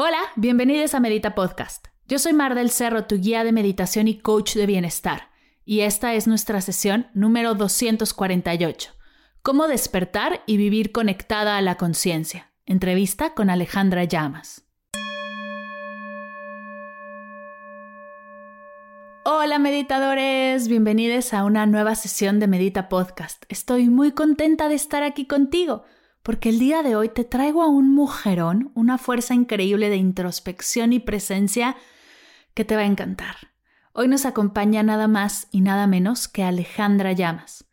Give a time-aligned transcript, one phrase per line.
[0.00, 1.88] Hola, bienvenidos a Medita Podcast.
[2.06, 5.30] Yo soy Mar del Cerro, tu guía de meditación y coach de bienestar,
[5.64, 8.92] y esta es nuestra sesión número 248.
[9.42, 12.52] Cómo despertar y vivir conectada a la conciencia.
[12.64, 14.64] Entrevista con Alejandra Llamas.
[19.24, 23.42] Hola meditadores, bienvenidos a una nueva sesión de Medita Podcast.
[23.48, 25.82] Estoy muy contenta de estar aquí contigo
[26.22, 30.92] porque el día de hoy te traigo a un mujerón, una fuerza increíble de introspección
[30.92, 31.76] y presencia
[32.54, 33.36] que te va a encantar.
[33.92, 37.68] Hoy nos acompaña nada más y nada menos que Alejandra Llamas.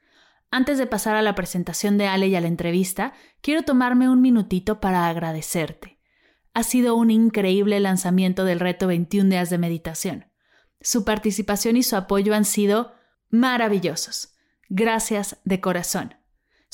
[0.51, 4.21] Antes de pasar a la presentación de Ale y a la entrevista, quiero tomarme un
[4.21, 5.99] minutito para agradecerte.
[6.53, 10.25] Ha sido un increíble lanzamiento del reto 21 días de meditación.
[10.81, 12.93] Su participación y su apoyo han sido
[13.29, 14.33] maravillosos.
[14.69, 16.15] Gracias de corazón.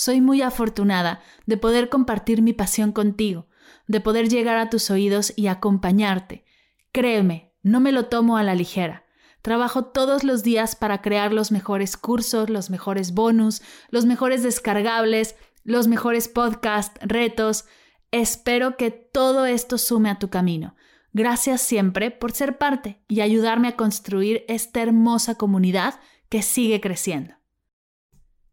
[0.01, 3.45] Soy muy afortunada de poder compartir mi pasión contigo,
[3.85, 6.43] de poder llegar a tus oídos y acompañarte.
[6.91, 9.05] Créeme, no me lo tomo a la ligera.
[9.43, 15.35] Trabajo todos los días para crear los mejores cursos, los mejores bonus, los mejores descargables,
[15.63, 17.65] los mejores podcasts, retos.
[18.09, 20.75] Espero que todo esto sume a tu camino.
[21.13, 27.35] Gracias siempre por ser parte y ayudarme a construir esta hermosa comunidad que sigue creciendo.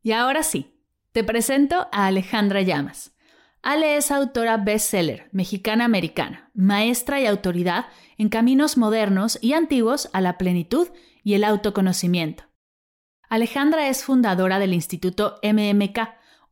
[0.03, 0.78] Y ahora sí,
[1.19, 3.11] te presento a Alejandra Llamas.
[3.61, 7.87] Ale es autora bestseller mexicana-americana, maestra y autoridad
[8.19, 10.87] en caminos modernos y antiguos a la plenitud
[11.25, 12.45] y el autoconocimiento.
[13.29, 15.99] Alejandra es fundadora del Instituto MMK,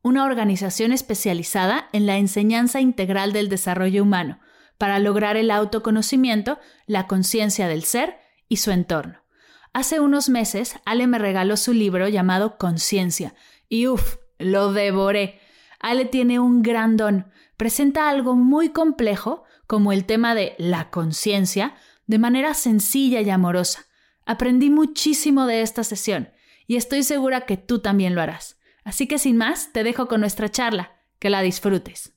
[0.01, 4.41] una organización especializada en la enseñanza integral del desarrollo humano
[4.77, 8.17] para lograr el autoconocimiento, la conciencia del ser
[8.49, 9.23] y su entorno.
[9.71, 13.33] Hace unos meses, Ale me regaló su libro llamado Conciencia,
[13.69, 15.39] y uff, lo devoré.
[15.79, 17.31] Ale tiene un gran don.
[17.57, 21.75] Presenta algo muy complejo, como el tema de la conciencia,
[22.05, 23.85] de manera sencilla y amorosa.
[24.25, 26.29] Aprendí muchísimo de esta sesión
[26.67, 28.59] y estoy segura que tú también lo harás.
[28.83, 30.93] Así que sin más, te dejo con nuestra charla.
[31.19, 32.13] Que la disfrutes.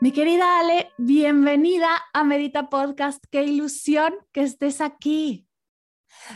[0.00, 3.24] Mi querida Ale, bienvenida a Medita Podcast.
[3.30, 5.45] Qué ilusión que estés aquí.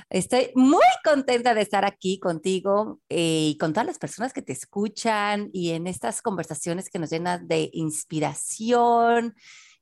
[0.08, 4.52] Estoy muy contenta de estar aquí contigo eh, y con todas las personas que te
[4.52, 9.34] escuchan y en estas conversaciones que nos llenan de inspiración.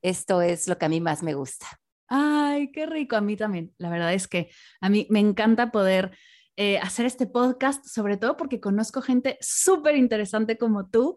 [0.03, 1.67] Esto es lo que a mí más me gusta.
[2.07, 3.75] Ay, qué rico, a mí también.
[3.79, 6.17] La verdad es que a mí me encanta poder
[6.57, 11.17] eh, hacer este podcast, sobre todo porque conozco gente súper interesante como tú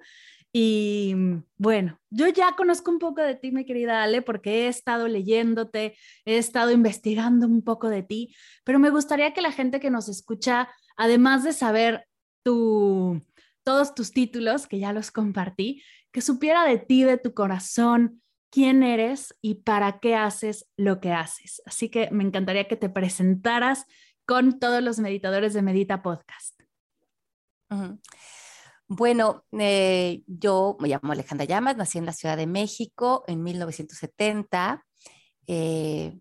[0.53, 4.67] y mm, bueno, yo ya conozco un poco de ti, mi querida Ale, porque he
[4.67, 5.95] estado leyéndote,
[6.25, 10.09] he estado investigando un poco de ti, pero me gustaría que la gente que nos
[10.09, 12.07] escucha, además de saber
[12.43, 13.21] tu,
[13.63, 18.83] todos tus títulos, que ya los compartí, que supiera de ti, de tu corazón, quién
[18.83, 21.61] eres y para qué haces lo que haces.
[21.65, 23.85] Así que me encantaría que te presentaras
[24.25, 26.61] con todos los meditadores de Medita Podcast.
[28.93, 34.85] Bueno, eh, yo me llamo Alejandra Llamas, nací en la Ciudad de México en 1970.
[35.47, 36.19] Eh,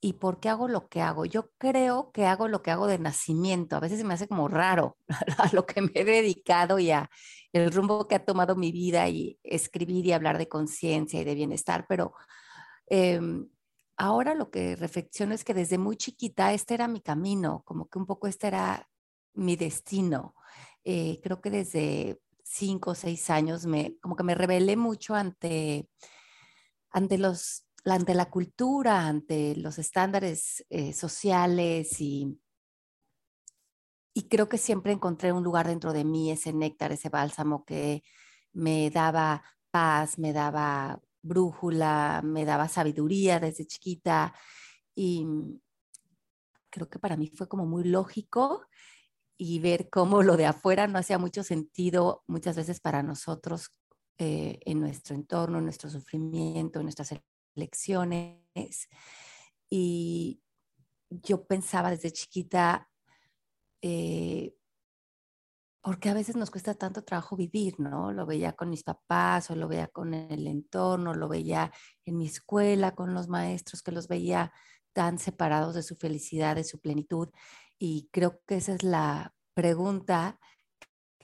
[0.00, 1.26] ¿Y por qué hago lo que hago?
[1.26, 3.76] Yo creo que hago lo que hago de nacimiento.
[3.76, 4.96] A veces se me hace como raro
[5.38, 7.08] a lo que me he dedicado y a
[7.52, 11.36] el rumbo que ha tomado mi vida y escribir y hablar de conciencia y de
[11.36, 12.14] bienestar, pero
[12.86, 13.48] em,
[13.96, 17.98] ahora lo que reflexiono es que desde muy chiquita este era mi camino, como que
[18.00, 18.88] un poco este era
[19.34, 20.34] mi destino.
[20.84, 25.88] Eh, creo que desde cinco o seis años me, como que me rebelé mucho ante,
[26.90, 32.38] ante, los, ante la cultura, ante los estándares eh, sociales y,
[34.14, 38.02] y creo que siempre encontré un lugar dentro de mí, ese néctar, ese bálsamo que
[38.52, 44.34] me daba paz, me daba brújula, me daba sabiduría desde chiquita
[44.94, 45.26] y
[46.68, 48.66] creo que para mí fue como muy lógico
[49.44, 53.72] y ver cómo lo de afuera no hacía mucho sentido muchas veces para nosotros
[54.16, 57.12] eh, en nuestro entorno, en nuestro sufrimiento, en nuestras
[57.56, 58.88] elecciones.
[59.68, 60.40] Y
[61.10, 62.88] yo pensaba desde chiquita,
[63.80, 64.54] eh,
[65.82, 68.12] porque a veces nos cuesta tanto trabajo vivir, ¿no?
[68.12, 71.72] Lo veía con mis papás o lo veía con el entorno, lo veía
[72.04, 74.52] en mi escuela, con los maestros, que los veía
[74.92, 77.28] tan separados de su felicidad, de su plenitud.
[77.84, 80.38] Y creo que esa es la pregunta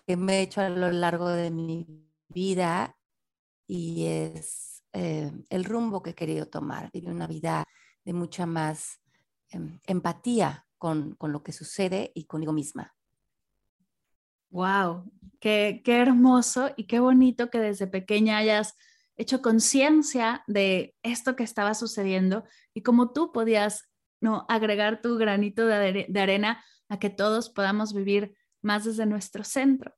[0.04, 1.86] que me he hecho a lo largo de mi
[2.26, 2.98] vida
[3.68, 7.64] y es eh, el rumbo que he querido tomar, vivir una vida
[8.04, 9.00] de mucha más
[9.50, 12.92] em, empatía con, con lo que sucede y conmigo misma.
[14.50, 18.74] Wow, qué, qué hermoso y qué bonito que desde pequeña hayas
[19.14, 22.42] hecho conciencia de esto que estaba sucediendo
[22.74, 23.88] y cómo tú podías
[24.20, 29.94] no agregar tu granito de, arena a que todos podamos vivir más desde nuestro centro.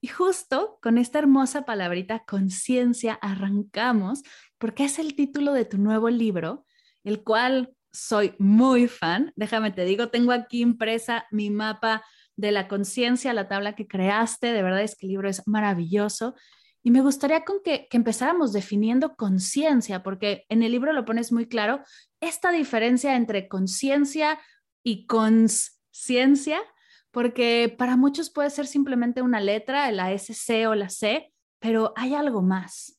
[0.00, 4.22] Y justo con esta hermosa palabrita conciencia arrancamos
[4.58, 6.66] porque es el título de tu nuevo libro,
[7.04, 9.32] el cual soy muy fan.
[9.36, 12.04] Déjame te digo, tengo aquí impresa mi mapa
[12.36, 14.52] de la conciencia, la tabla que creaste.
[14.52, 16.34] De verdad es que el libro es maravilloso.
[16.82, 21.46] Y me gustaría con que, empezáramos definiendo conciencia, porque en el libro lo pones muy
[21.46, 21.82] claro,
[22.20, 24.40] esta diferencia entre conciencia
[24.82, 26.60] y conciencia,
[27.12, 32.14] porque para muchos puede ser simplemente una letra, la SC o la C, pero hay
[32.14, 32.98] algo más.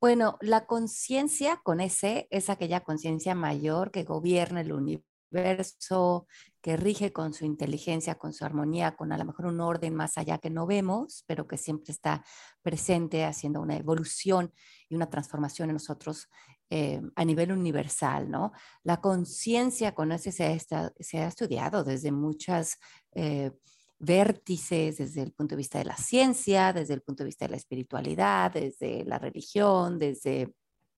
[0.00, 6.26] Bueno, la conciencia con S es aquella conciencia mayor que gobierna el universo verso
[6.60, 10.18] que rige con su inteligencia, con su armonía, con a lo mejor un orden más
[10.18, 12.24] allá que no vemos, pero que siempre está
[12.62, 14.52] presente haciendo una evolución
[14.88, 16.28] y una transformación en nosotros
[16.70, 18.52] eh, a nivel universal, ¿no?
[18.82, 22.78] La conciencia con ese se ha, se ha, estudiado desde muchas...
[23.12, 23.52] Eh,
[24.00, 27.50] vértices desde el punto de vista de la ciencia, desde el punto de vista de
[27.50, 30.54] la espiritualidad, desde la religión, desde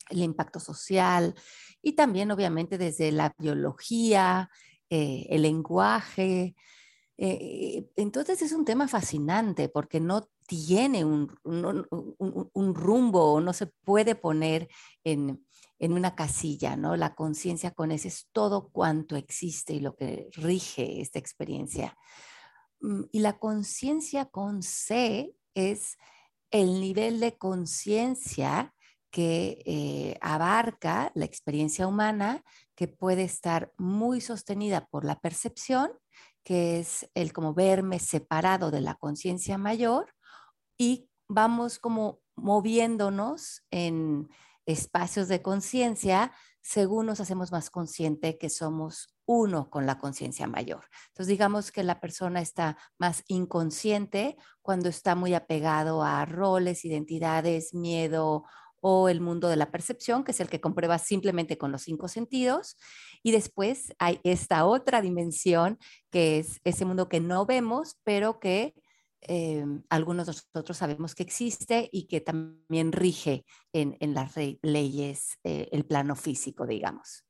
[0.08, 1.35] el impacto social
[1.82, 4.50] y también obviamente desde la biología,
[4.88, 6.55] eh, el lenguaje.
[7.17, 14.14] Eh, entonces es un tema fascinante porque no tiene un, un, rumbo, no se puede
[14.14, 14.69] poner
[15.05, 15.47] en,
[15.79, 16.96] en una casilla, ¿no?
[16.96, 21.96] La conciencia con ese es todo cuanto existe y lo que rige esta experiencia.
[22.81, 25.99] Mm, y la conciencia con C es
[26.50, 28.75] el nivel de conciencia
[29.10, 32.42] que eh, abarca la experiencia humana,
[32.74, 35.90] que puede estar muy sostenida por la percepción,
[36.44, 40.14] que es el como verme separado de la conciencia mayor,
[40.78, 44.28] y vamos como moviéndonos en
[44.66, 50.84] espacios de conciencia según nos hacemos más consciente que somos uno con la conciencia mayor.
[51.08, 57.72] Entonces, digamos que la persona está más inconsciente cuando está muy apegado a roles, identidades,
[57.74, 58.44] miedo
[58.81, 62.09] o el mundo de la percepción, que es el que comprueba simplemente con los cinco
[62.09, 62.77] sentidos.
[63.23, 65.79] Y después hay esta otra dimensión,
[66.11, 68.75] que es ese mundo que no vemos, pero que
[69.23, 75.69] eh, algunos de nosotros sabemos que existe y que también rige en, las leyes eh,
[75.73, 77.25] el plano físico, digamos.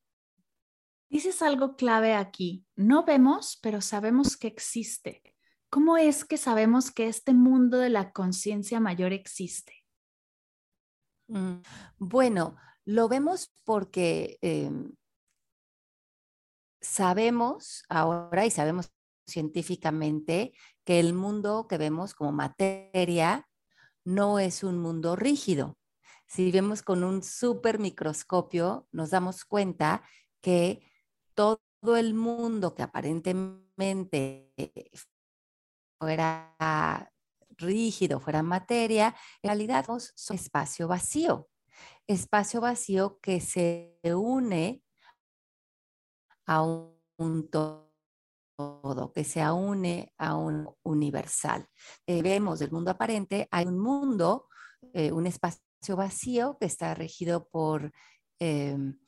[1.08, 2.64] Dices algo clave aquí.
[2.76, 5.23] No vemos, pero sabemos que existe.
[5.69, 9.79] ¿Cómo es que sabemos que este mundo de la conciencia mayor existe?
[11.30, 11.62] Mm,
[11.98, 14.92] bueno, lo vemos porque em,
[16.80, 18.92] sabemos ahora y sabemos
[19.28, 20.52] científicamente
[20.84, 23.49] que el mundo que vemos como materia
[24.04, 25.78] no es un mundo rígido.
[26.26, 30.02] Si vemos con un super microscopio, nos damos cuenta
[30.40, 30.80] que
[31.34, 31.60] todo
[31.96, 34.52] el mundo que aparentemente
[36.00, 36.56] fuera
[37.61, 41.49] rígido, fuera materia, en realidad es espacio vacío.
[42.07, 44.83] Espacio vacío que se une
[46.47, 51.67] a un, todo, que se une a un universal.
[52.07, 54.49] Eh, vemos del mundo aparente, hay un mundo,
[54.93, 57.93] eh, un espacio vacío que está regido por,
[58.40, 58.99] em,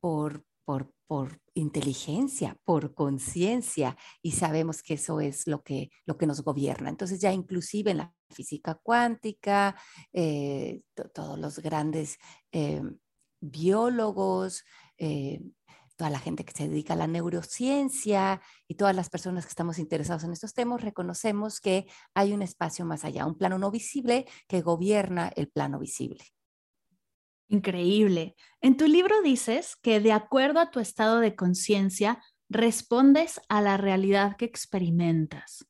[0.00, 6.26] por, por, por inteligencia, por conciencia, y sabemos que eso es lo que, lo que
[6.26, 6.90] nos gobierna.
[6.90, 9.76] Entonces ya inclusive en la física cuántica,
[10.12, 10.82] eh,
[11.14, 12.18] todos los grandes
[12.52, 12.82] eh,
[13.40, 14.64] biólogos,
[14.98, 15.40] eh,
[15.96, 19.78] toda la gente que se dedica a la neurociencia y todas las personas que estamos
[19.78, 24.26] interesados en estos temas, reconocemos que hay un espacio más allá, un plano no visible
[24.46, 26.35] que gobierna el plano visible.
[27.48, 28.34] Increíble.
[28.60, 33.76] En tu libro dices que de acuerdo a tu estado de conciencia, respondes a la
[33.76, 35.66] realidad que experimentas.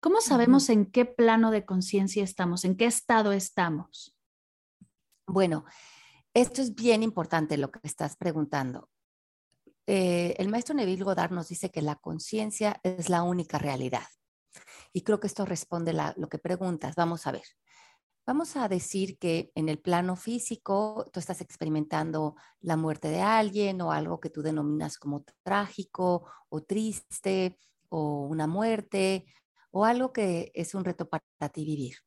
[0.00, 4.14] ¿Cómo sabemos en qué plano de conciencia estamos, en qué estado estamos?
[5.26, 5.64] Bueno,
[6.34, 8.90] esto es bien importante lo que estás preguntando.
[9.86, 14.06] eh, el maestro Neville Goddard nos dice que la conciencia es la única realidad.
[14.92, 16.94] Y creo que esto responde a lo que preguntas.
[16.96, 17.44] Vamos a ver.
[18.26, 23.80] Vamos a decir que en el plano físico tú estás experimentando la muerte de alguien
[23.80, 27.56] o algo que tú denominas como trágico o triste
[27.88, 29.26] o una muerte
[29.70, 31.98] o algo que es un reto para ti vivir.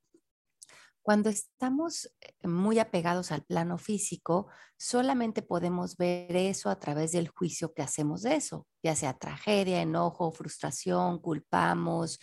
[1.02, 4.48] Cuando estamos eh, muy apegados al plano físico,
[4.78, 9.82] solamente podemos ver eso a través del juicio que hacemos de eso, ya sea tragedia,
[9.82, 12.20] enojo, frustración, culpamos,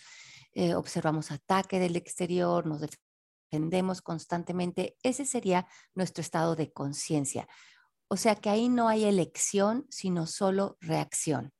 [0.53, 2.81] eh, observamos ataque del exterior, nos
[4.03, 4.97] constantemente.
[5.03, 7.47] Ese sería nuestro estado de conciencia.
[8.09, 11.53] O sea que ahí no hay elección, sino solo reacción.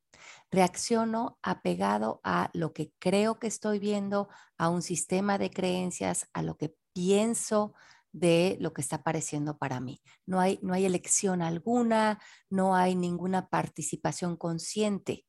[0.50, 6.42] Reacciono apegado a lo que creo que estoy viendo, a un sistema de creencias, a
[6.42, 7.74] lo que pienso
[8.14, 10.02] de lo que está apareciendo para mí.
[10.26, 15.26] No hay, no hay elección alguna, no hay ninguna participación consciente.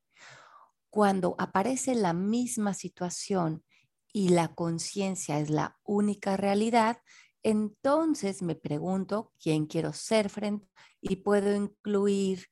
[0.88, 3.65] Cuando aparece la misma situación
[4.12, 6.99] y la conciencia es la única realidad,
[7.43, 10.69] entonces me pregunto quién quiero ser frente
[11.00, 12.47] y puedo incluir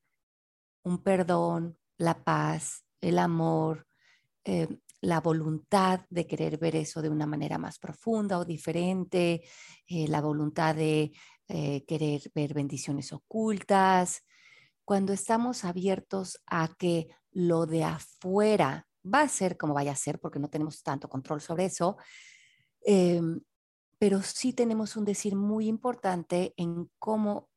[0.84, 3.86] un perdón, la paz, el amor,
[4.44, 4.68] eh,
[5.00, 9.42] la voluntad de querer ver eso de una manera más profunda o diferente,
[9.86, 11.12] eh, la voluntad de
[11.48, 14.22] eh, querer ver bendiciones ocultas.
[14.84, 20.20] Cuando estamos abiertos a que lo de afuera va a ser como vaya a ser,
[20.20, 21.96] porque no tenemos tanto control sobre eso,
[22.82, 23.40] em,
[23.98, 27.48] pero sí tenemos un decir muy importante en cómo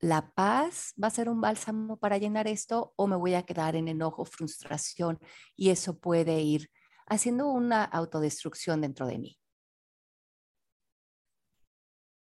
[0.00, 3.76] la paz va a ser un bálsamo para llenar esto o me voy a quedar
[3.76, 5.18] en enojo, frustración
[5.56, 6.70] y eso puede ir
[7.06, 9.38] haciendo una autodestrucción dentro de mí.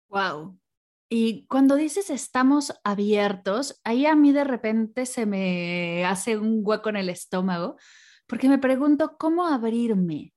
[0.09, 0.57] Wow.
[1.09, 6.89] Y cuando dices estamos abiertos, ahí a mí de repente se me hace un hueco
[6.89, 7.77] en el estómago,
[8.27, 10.33] porque me pregunto cómo abrirme,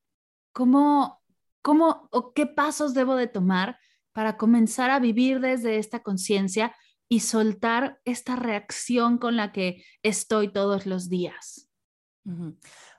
[0.53, 1.21] cómo,
[1.63, 3.79] cómo o qué pasos debo de tomar
[4.13, 6.75] para comenzar a vivir desde esta conciencia
[7.09, 11.69] y soltar esta reacción con la que estoy todos los días?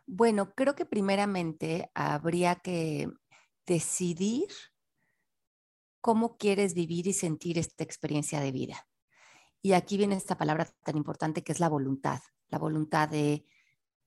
[0.05, 3.09] Bueno, creo que primeramente habría que
[3.65, 4.49] decidir
[6.01, 8.87] cómo quieres vivir y sentir esta experiencia de vida.
[9.61, 12.19] Y aquí viene esta palabra tan importante que es la voluntad,
[12.49, 13.45] la voluntad de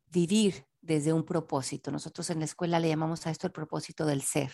[0.07, 1.91] vivir desde un propósito.
[1.91, 4.53] Nosotros en la escuela le llamamos a esto el propósito del ser.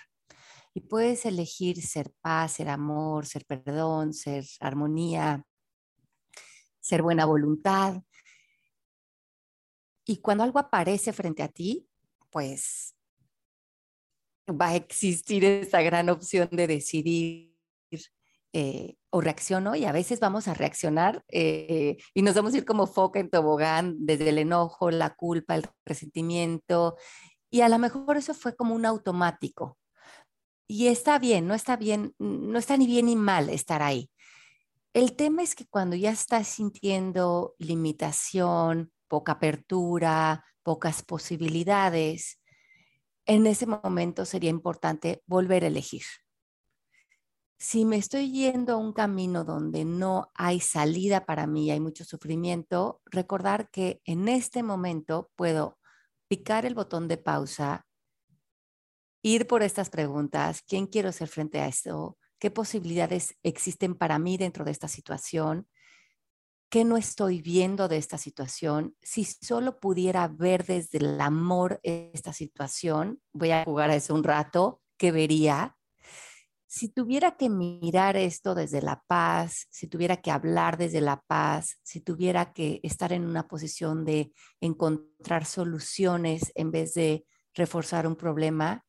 [0.72, 5.44] Y puedes elegir ser paz, ser amor, ser perdón, ser armonía,
[6.80, 8.02] ser buena voluntad.
[10.04, 11.88] Y cuando algo aparece frente a ti,
[12.30, 12.94] pues
[14.48, 17.49] va a existir esa gran opción de decidir
[18.52, 22.64] eh, o reacciono y a veces vamos a reaccionar eh, y nos vamos a ir
[22.64, 26.96] como foca en tobogán desde el enojo, la culpa, el resentimiento
[27.50, 29.76] y a lo mejor eso fue como un automático.
[30.68, 34.10] Y está bien, no está bien, no está ni bien ni mal estar ahí.
[34.92, 42.40] El tema es que cuando ya estás sintiendo limitación, poca apertura, pocas posibilidades,
[43.26, 46.02] en ese momento sería importante volver a elegir.
[47.62, 52.04] Si me estoy yendo a un camino donde no hay salida para mí, hay mucho
[52.06, 55.78] sufrimiento, recordar que en este momento puedo
[56.26, 57.86] picar el botón de pausa,
[59.22, 62.16] ir por estas preguntas, ¿quién quiero ser frente a esto?
[62.38, 65.68] ¿Qué posibilidades existen para mí dentro de esta situación?
[66.70, 68.96] ¿Qué no estoy viendo de esta situación?
[69.02, 74.24] Si solo pudiera ver desde el amor esta situación, voy a jugar a eso un
[74.24, 75.76] rato, ¿qué vería?
[76.72, 81.80] Si tuviera que mirar esto desde la paz, si tuviera que hablar desde la paz,
[81.82, 88.14] si tuviera que estar en una posición de encontrar soluciones en vez de reforzar un
[88.14, 88.84] problema,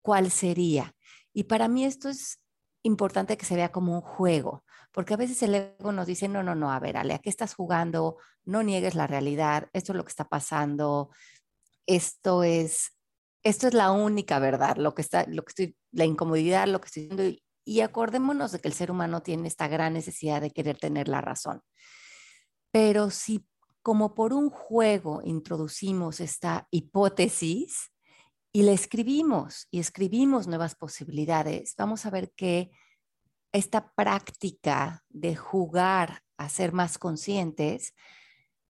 [0.00, 0.96] ¿cuál sería?
[1.32, 2.40] Y para mí esto es
[2.82, 6.42] importante que se vea como un juego, porque a veces el ego nos dice, no,
[6.42, 8.16] no, no, a ver, Ale, ¿a qué estás jugando?
[8.44, 11.10] No niegues la realidad, esto es lo que está pasando,
[11.86, 12.96] esto es,
[13.42, 16.86] esto es la única verdad, lo que está, lo que estoy, la incomodidad, lo que
[16.86, 20.78] estoy diciendo, y acordémonos de que el ser humano tiene esta gran necesidad de querer
[20.78, 21.62] tener la razón.
[22.70, 23.46] Pero si
[23.82, 27.92] como por un juego introducimos esta hipótesis,
[28.52, 32.70] y le escribimos y escribimos nuevas posibilidades, vamos a ver que
[33.50, 37.94] esta práctica de jugar a ser más conscientes,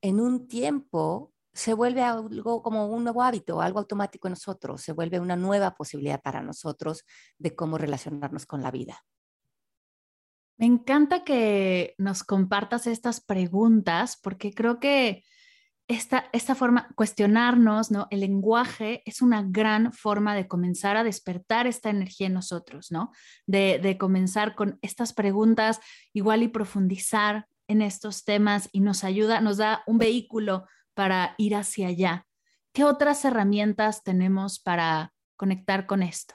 [0.01, 4.93] en un tiempo se vuelve algo como un nuevo hábito, algo automático en nosotros, se
[4.93, 7.05] vuelve una nueva posibilidad para nosotros
[7.39, 9.05] de cómo relacionarnos con la vida.
[10.59, 15.25] Me encanta que nos compartas estas preguntas porque creo que
[15.89, 18.07] esta, esta forma, cuestionarnos, ¿no?
[18.11, 23.11] El lenguaje es una gran forma de comenzar a despertar esta energía en nosotros, ¿no?
[23.47, 25.81] De, de comenzar con estas preguntas
[26.13, 31.55] igual y profundizar en estos temas y nos ayuda, nos da un vehículo para ir
[31.55, 32.27] hacia allá.
[32.73, 36.35] ¿Qué otras herramientas tenemos para conectar con esto?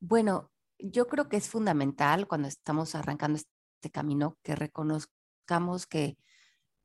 [0.00, 6.18] Bueno, yo creo que es fundamental cuando estamos arrancando este camino que reconozcamos que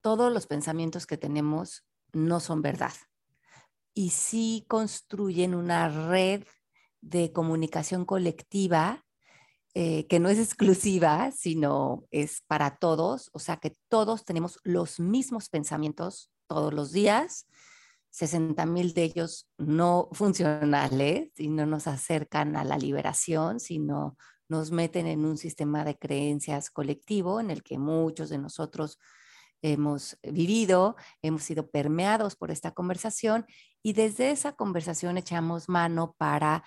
[0.02, 2.94] todos los pensamientos que tenemos no son verdad
[3.94, 6.44] y sí construyen una red
[7.02, 9.03] de comunicación colectiva
[9.76, 15.00] eh, que no es exclusiva, sino es para todos, o sea que todos tenemos los
[15.00, 17.48] mismos pensamientos todos los días,
[18.12, 24.16] 60 mil de ellos no funcionales y no nos acercan a la liberación, sino
[24.48, 29.00] nos meten en un sistema de creencias colectivo en el que muchos de nosotros
[29.64, 33.48] hemos vivido, hemos sido permeados por esta conversación
[33.82, 36.64] y desde esa conversación echamos mano para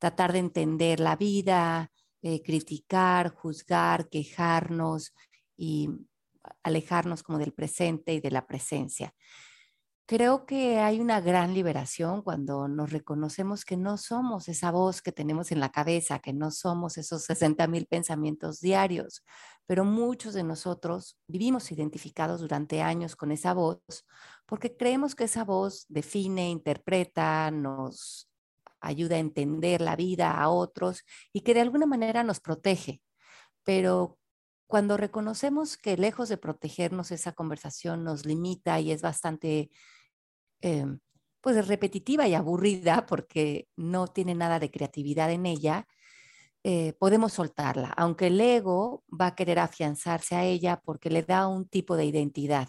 [0.00, 1.92] tratar de entender la vida,
[2.22, 5.14] eh, criticar, juzgar, quejarnos
[5.56, 5.88] y
[6.62, 9.14] alejarnos como del presente y de la presencia.
[10.06, 15.12] Creo que hay una gran liberación cuando nos reconocemos que no somos esa voz que
[15.12, 19.24] tenemos en la cabeza, que no somos esos 60 mil pensamientos diarios,
[19.66, 23.78] pero muchos de nosotros vivimos identificados durante años con esa voz
[24.46, 28.29] porque creemos que esa voz define, interpreta, nos
[28.80, 33.02] ayuda a entender la vida a otros y que de alguna manera nos protege.
[33.64, 34.18] Pero
[34.66, 39.70] cuando reconocemos que lejos de protegernos esa conversación nos limita y es bastante
[40.62, 41.00] Em,
[41.40, 45.86] pues repetitiva y aburrida porque no tiene nada de creatividad en ella,
[46.64, 51.48] eh, podemos soltarla, aunque el ego va a querer afianzarse a ella porque le da
[51.48, 52.68] un tipo de identidad.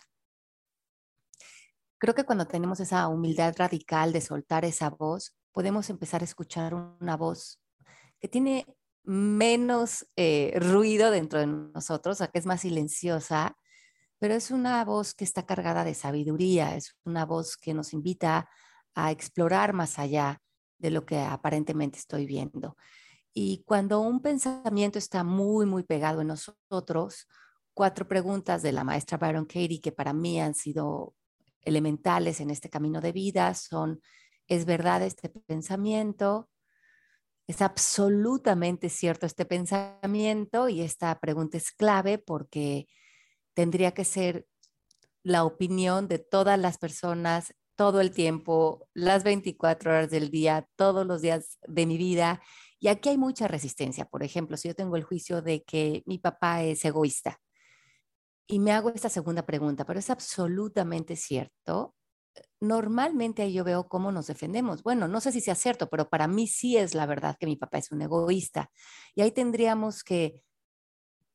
[2.00, 6.74] Creo que cuando tenemos esa humildad radical de soltar esa voz, podemos empezar a escuchar
[6.74, 7.59] una voz
[8.20, 8.66] que tiene
[9.03, 13.55] menos eh, ruido dentro de nosotros, o sea, que es más silenciosa
[14.22, 18.48] pero es una voz que está cargada de sabiduría, es una voz que nos invita
[18.94, 20.40] a explorar más allá
[20.77, 22.77] de lo que aparentemente estoy viendo.
[23.33, 27.27] Y cuando un pensamiento está muy, muy pegado en nosotros,
[27.74, 31.16] cuatro preguntas de la maestra Byron Katie que para mí han sido
[31.64, 34.03] elementales en este camino de vida son,
[34.48, 36.50] ¿es verdad este pensamiento?
[37.48, 40.70] ¿Es absolutamente cierto este pensamiento?
[40.70, 42.88] Y esta pregunta es clave porque
[43.54, 44.48] tendría que ser
[45.24, 51.04] la opinión de todas las personas todo el tiempo, las 24 horas del día, todos
[51.06, 52.40] los días de mi vida.
[52.80, 54.06] Y aquí hay mucha resistencia.
[54.06, 57.40] Por ejemplo, si yo tengo el juicio de que mi papá es egoísta
[58.48, 61.96] y me hago esta segunda pregunta, pero es absolutamente cierto.
[62.59, 64.83] Normalmente yo veo cómo nos defendemos.
[64.83, 67.55] Bueno, no sé si sea cierto, pero para mí sí es la verdad que mi
[67.55, 68.70] papá es un egoísta.
[69.15, 70.41] Y ahí tendríamos que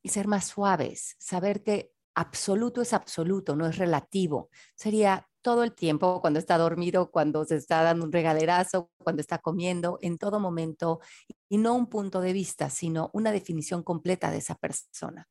[0.05, 4.51] ser más suaves, saber que absoluto es absoluto, no es relativo.
[4.75, 9.39] Sería todo el tiempo, cuando está dormido, cuando se está dando un regalerazo, cuando está
[9.39, 11.01] comiendo, en todo momento,
[11.49, 15.29] y no un punto de vista, sino una definición completa de esa persona.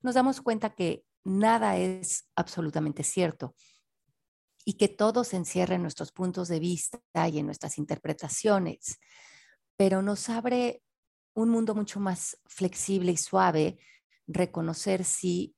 [0.00, 3.54] Nos damos cuenta que nada es absolutamente cierto
[4.68, 9.00] y que todo se encierra en nuestros puntos de vista y en nuestras interpretaciones,
[9.78, 10.82] pero nos abre
[11.32, 13.78] un mundo mucho más flexible y suave
[14.26, 15.56] reconocer si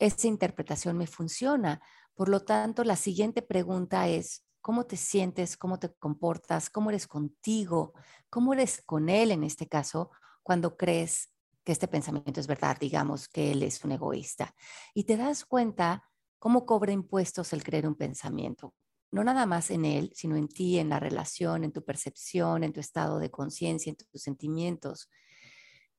[0.00, 1.80] esa interpretación me funciona.
[2.12, 5.56] Por lo tanto, la siguiente pregunta es, ¿cómo te sientes?
[5.56, 6.70] ¿Cómo te comportas?
[6.70, 7.94] ¿Cómo eres contigo?
[8.30, 10.10] ¿Cómo eres con él en este caso
[10.42, 11.32] cuando crees
[11.62, 12.76] que este pensamiento es verdad?
[12.80, 14.56] Digamos que él es un egoísta.
[14.92, 16.09] Y te das cuenta
[16.40, 18.74] cómo cobra impuestos el creer un pensamiento.
[19.12, 22.72] No nada más en él, sino en ti, en la relación, en tu percepción, en
[22.72, 25.08] tu estado de conciencia, en tus sentimientos.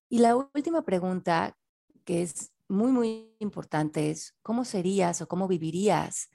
[0.10, 1.58] Y la última pregunta,
[2.04, 6.30] que es muy, muy importante es cómo serías o cómo vivirías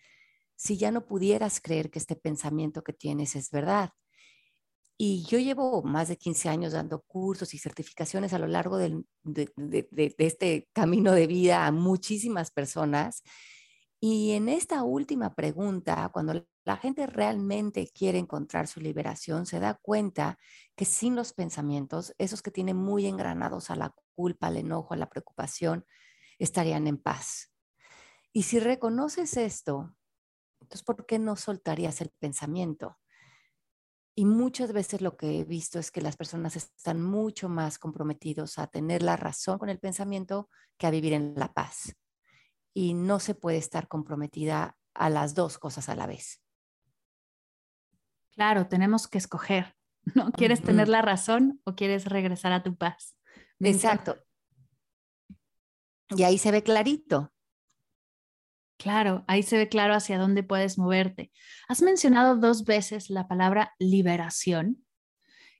[0.54, 3.90] si ya no pudieras creer que este pensamiento que tienes es verdad.
[4.98, 9.02] Y yo llevo más de 15 años dando cursos y certificaciones a lo largo de,
[9.24, 13.22] de, este camino de vida a muchísimas personas.
[14.00, 19.74] Y en esta última pregunta, cuando la gente realmente quiere encontrar su liberación, se da
[19.80, 20.38] cuenta
[20.76, 24.98] que sin los pensamientos, esos que tienen muy engranados a la culpa, al enojo, a
[24.98, 25.86] la preocupación,
[26.38, 27.52] estarían en paz.
[28.32, 29.96] Y si reconoces esto,
[30.60, 32.98] entonces, ¿por qué no soltarías el pensamiento?
[34.14, 38.58] Y muchas veces lo que he visto es que las personas están mucho más comprometidos
[38.58, 41.94] a tener la razón con el pensamiento que a vivir en la paz.
[42.76, 46.42] Y no se puede estar comprometida a las dos cosas a la vez.
[48.34, 49.74] Claro, tenemos que escoger.
[50.14, 53.16] ¿No quieres tener la razón o quieres regresar a tu paz?
[53.60, 54.18] Exacto.
[56.10, 57.32] Y ahí se ve clarito.
[58.76, 61.32] Claro, ahí se ve claro hacia dónde puedes moverte.
[61.68, 64.84] Has mencionado dos veces la palabra liberación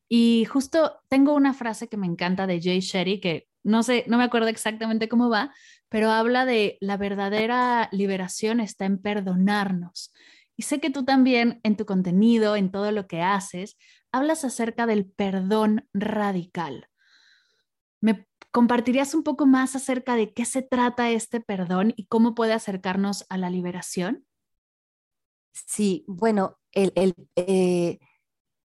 [0.07, 4.17] y justo tengo una frase que me encanta de Jay Shetty que no sé, no
[4.17, 5.53] me acuerdo exactamente cómo va,
[5.97, 10.13] pero habla de la verdadera liberación está en perdonarnos.
[10.55, 13.79] Y sé que tú también en tu contenido, en todo lo que haces,
[14.13, 16.91] hablas acerca del perdón radical.
[18.03, 22.53] ¿Me compartirías un poco más acerca de qué se trata este perdón y cómo puede
[22.53, 24.27] acercarnos a la liberación?
[25.53, 28.01] Sí, bueno, el, el, eh,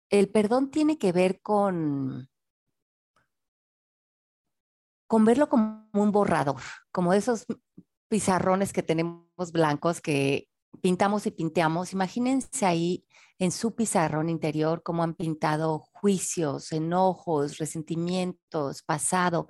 [0.10, 2.30] el perdón tiene que ver con,
[5.08, 7.46] con verlo como un borrador, como esos
[8.10, 10.50] pizarrones que tenemos blancos que
[10.82, 11.94] pintamos y pinteamos.
[11.94, 13.06] Imagínense ahí
[13.40, 19.48] en su pizarrón interior cómo han pintado juicios, enojos, resentimientos, pasado.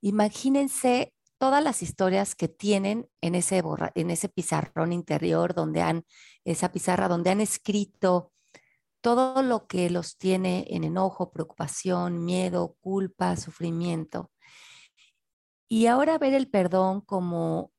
[0.00, 3.62] Imagínense todas las historias que tienen en ese,
[3.94, 6.04] en ese pizarrón interior donde han,
[6.44, 8.32] esa pizarra donde han escrito
[9.00, 14.32] todo lo que los tiene en enojo, preocupación, miedo, culpa, sufrimiento.
[15.68, 17.72] Y ahora ver el perdón como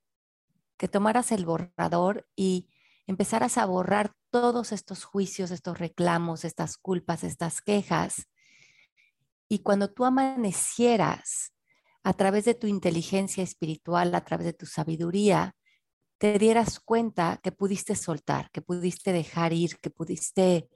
[0.77, 2.69] que tomaras el borrador y
[3.07, 8.27] empezaras a borrar todos estos juicios, estos reclamos, estas culpas, estas quejas.
[9.47, 11.53] Y cuando tú amanecieras
[12.03, 15.55] a través de tu inteligencia espiritual, a través de tu sabiduría,
[16.19, 20.69] te dieras cuenta que pudiste soltar, que pudiste dejar ir, que pudiste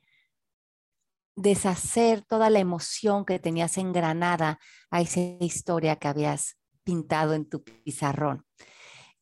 [1.36, 7.64] deshacer toda la emoción que tenías engranada a esa historia que habías pintado en tu
[7.64, 8.46] pizarrón.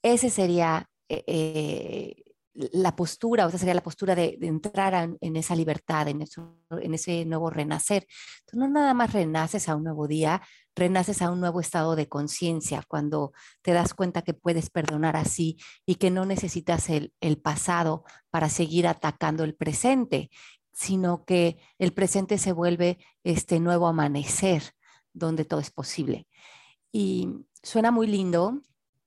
[0.02, 2.16] Ese sería eh, eh,
[2.54, 6.26] la postura, o sea, sería la postura de, entrar en esa libertad, en,
[6.82, 8.08] en ese nuevo renacer.
[8.46, 10.42] Tú no nada más renaces a un nuevo día,
[10.76, 15.58] renaces a un nuevo estado de conciencia cuando te das cuenta que puedes perdonar así
[15.86, 20.30] y que no necesitas el, el pasado para seguir atacando el presente
[20.74, 24.64] sino que el presente se vuelve este nuevo amanecer
[25.14, 26.28] donde todo es posible.
[26.92, 27.30] Y
[27.64, 28.62] suena muy lindo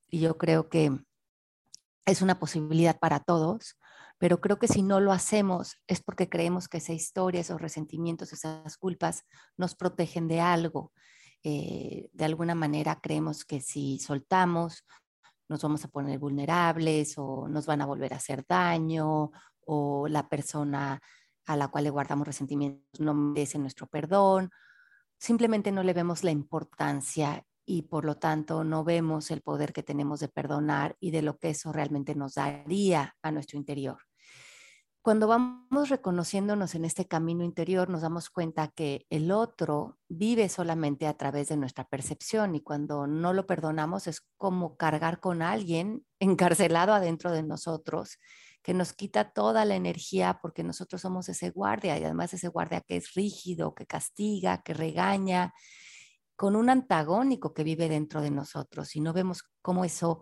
[0.08, 0.92] y yo creo que
[2.06, 3.78] es una posibilidad para todos,
[4.18, 8.32] pero creo que si no lo hacemos es porque creemos que esa historia, esos resentimientos,
[8.32, 9.24] esas culpas
[9.56, 10.92] nos protegen de algo.
[11.42, 14.84] Eh, de alguna manera creemos que si soltamos
[15.48, 19.30] nos vamos a poner vulnerables o nos van a volver a hacer daño
[19.66, 21.02] o la persona
[21.46, 24.50] a la cual le guardamos resentimientos no merece nuestro perdón,
[25.18, 29.82] simplemente no le vemos la importancia y por lo tanto no vemos el poder que
[29.82, 33.98] tenemos de perdonar y de lo que eso realmente nos daría a nuestro interior.
[35.04, 41.06] Cuando vamos reconociéndonos en este camino interior, nos damos cuenta que el otro vive solamente
[41.06, 46.06] a través de nuestra percepción y cuando no lo perdonamos es como cargar con alguien
[46.20, 48.18] encarcelado adentro de nosotros
[48.62, 52.80] que nos quita toda la energía porque nosotros somos ese guardia y además ese guardia
[52.80, 55.52] que es rígido, que castiga, que regaña,
[56.36, 60.20] con un antagónico que vive dentro de nosotros y no vemos cómo eso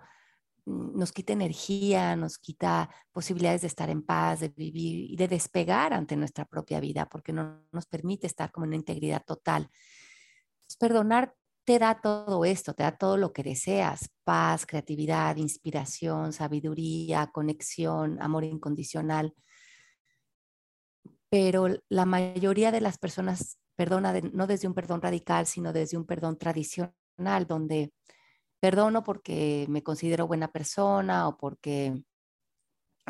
[0.66, 5.28] mm, nos quita energía, nos quita posibilidades de estar en paz, de vivir y de
[5.28, 9.68] despegar ante nuestra propia vida, porque no nos permite estar como en una integridad total.
[10.78, 17.30] Perdonar te da todo esto, te da todo lo que deseas, paz, creatividad, inspiración, sabiduría,
[17.32, 19.34] conexión, amor incondicional.
[21.32, 26.04] Pero la mayoría de las personas perdona no desde un perdón radical, sino desde un
[26.04, 27.90] perdón tradicional, donde
[28.60, 32.04] perdono porque me considero buena persona o porque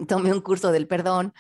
[0.07, 1.35] tomé un curso del perdón,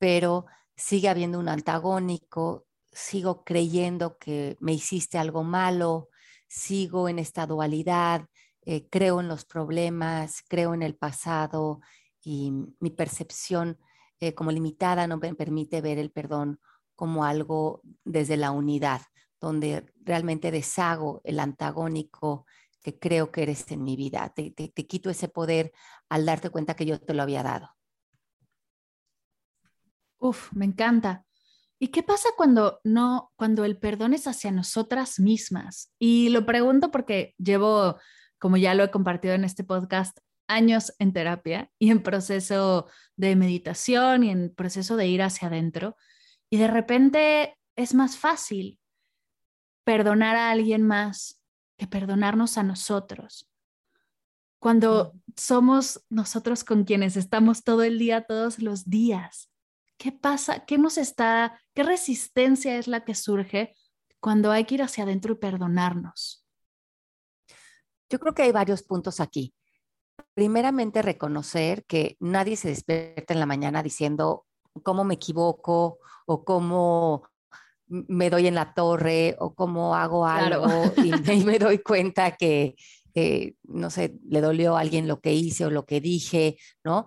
[0.00, 6.08] pero sigue habiendo un antagónico, sigo creyendo que me hiciste algo malo,
[6.48, 8.26] sigo en esta dualidad,
[8.62, 11.78] eh, creo en los problemas, creo en el pasado
[12.24, 13.78] y mi percepción
[14.24, 16.58] eh, como limitada no me permite ver el perdón
[16.94, 19.02] como algo desde la unidad,
[19.38, 22.46] donde realmente deshago el antagónico
[22.82, 24.32] que creo que eres en mi vida.
[24.34, 25.72] Te, te, quito ese poder
[26.08, 27.68] al darte cuenta que yo te lo había dado.
[30.18, 31.26] Uf, me encanta.
[31.78, 35.92] ¿Y qué pasa cuando no, cuando el perdón es hacia nosotras mismas?
[35.98, 37.98] Y lo pregunto porque llevo,
[38.38, 40.16] como ya lo he compartido en este podcast,
[40.48, 45.96] años en terapia y en proceso de meditación y en proceso de ir hacia adentro.
[46.50, 48.78] Y de repente es más fácil
[49.84, 51.40] perdonar a alguien más
[51.76, 53.50] que perdonarnos a nosotros.
[54.64, 59.50] cuando somos nosotros con quienes estamos todo el día, todos los días.
[59.98, 60.64] ¿Qué pasa?
[60.64, 63.74] ¿Qué nos está, qué resistencia es la que surge
[64.20, 66.46] cuando hay que ir hacia adentro y perdonarnos?
[68.08, 69.54] Yo creo que hay varios puntos aquí.
[70.34, 74.46] Primeramente, reconocer que nadie se despierta en la mañana diciendo
[74.82, 77.22] cómo me equivoco o cómo
[77.86, 81.10] me doy en la torre o cómo hago algo y,
[81.44, 82.74] me doy cuenta que,
[83.64, 87.06] no sé, le dolió a alguien lo que hice o lo que dije, ¿no?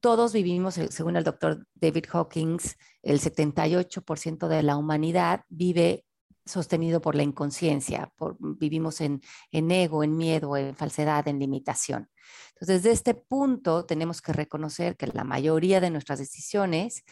[0.00, 6.03] Todos vivimos, eh, según el doctor David Hawkins, el 78% de la humanidad vive
[6.46, 12.10] sostenido por la inconsciencia, por, vivimos en, en ego, en miedo, en falsedad, en limitación.
[12.54, 17.04] Entonces, desde este punto tenemos que reconocer que la mayoría de nuestras decisiones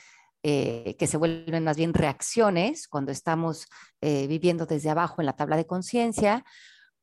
[0.44, 3.66] eh, que se vuelven más bien reacciones cuando estamos
[4.00, 6.44] eh, viviendo desde abajo en la tabla de conciencia,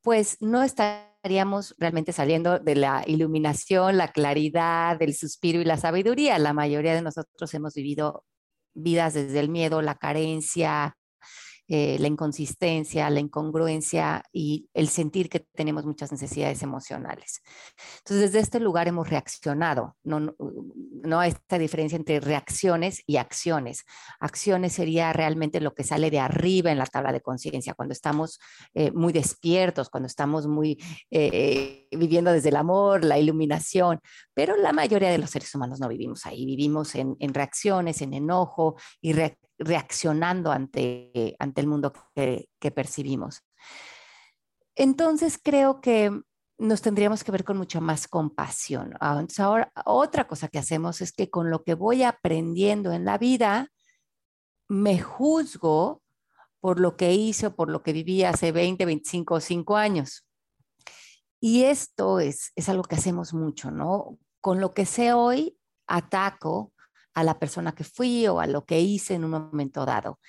[0.02, 6.38] pues no estaríamos realmente saliendo de la iluminación, la claridad, el suspiro y la sabiduría.
[6.38, 8.26] La mayoría de nosotros hemos vivido
[8.74, 10.98] vidas desde el miedo, la carencia,
[11.72, 17.44] eh, la inconsistencia, la incongruencia y el sentir que tenemos muchas necesidades emocionales.
[18.00, 23.86] Entonces, desde este lugar hemos reaccionado, no, no, no esta diferencia entre reacciones y acciones.
[24.20, 28.40] Acciones sería realmente lo que sale de arriba en la tabla de conciencia, cuando estamos
[28.74, 34.00] eh, muy despiertos, cuando estamos muy eh, viviendo desde el amor, la iluminación,
[34.34, 38.16] pero la mayoría de los seres humanos no vivimos ahí, vivimos en, en reacciones, en
[38.16, 43.44] enojo y reacciones reaccionando ante, ante el mundo que, percibimos.
[44.76, 46.22] Entonces creo que
[46.58, 48.94] nos tendríamos que ver con mucha más compasión.
[49.00, 53.18] Ah, ahora otra cosa que hacemos es que con lo que voy aprendiendo en la
[53.18, 53.70] vida,
[54.70, 56.02] me juzgo
[56.60, 60.26] por lo que hice o por lo que viví hace 20, 25 o 5 años.
[61.42, 64.18] Y esto es, es algo que hacemos mucho, ¿no?
[64.42, 66.74] Con lo que sé hoy, ataco
[67.14, 70.20] a la persona que fui o a lo que hice en un momento dado.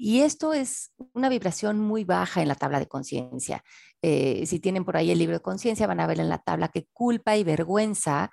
[0.00, 3.64] Y esto es una vibración muy baja en la tabla de conciencia.
[4.00, 6.68] Eh, si tienen por ahí el libro de conciencia, van a ver en la tabla
[6.68, 8.30] que culpa y vergüenza,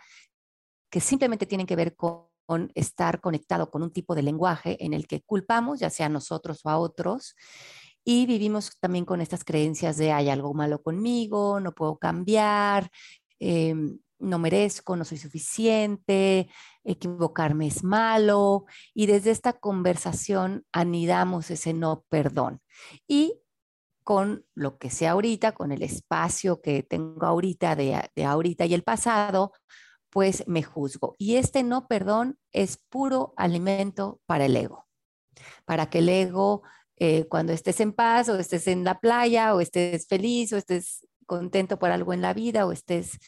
[0.91, 2.29] que simplemente tienen que ver con,
[2.75, 6.61] estar conectado con un tipo de lenguaje en el que culpamos, ya sea a nosotros
[6.63, 7.35] o a otros,
[8.03, 12.91] y vivimos también con estas creencias de hay algo malo conmigo, no puedo cambiar,
[13.39, 16.49] em, no merezco, no soy suficiente,
[16.83, 18.65] equivocarme es malo.
[18.93, 22.61] Y desde esta conversación anidamos ese no perdón.
[23.07, 23.41] Y
[24.05, 28.83] con lo que sea ahorita, con el espacio que tengo ahorita de, ahorita y el
[28.83, 29.51] pasado,
[30.11, 31.15] pues me juzgo.
[31.17, 34.87] Y este no perdón es puro alimento para el ego,
[35.65, 36.61] para que el ego,
[36.97, 41.07] eh, cuando estés en paz o estés en la playa o estés feliz o estés
[41.25, 43.19] contento por algo en la vida o estés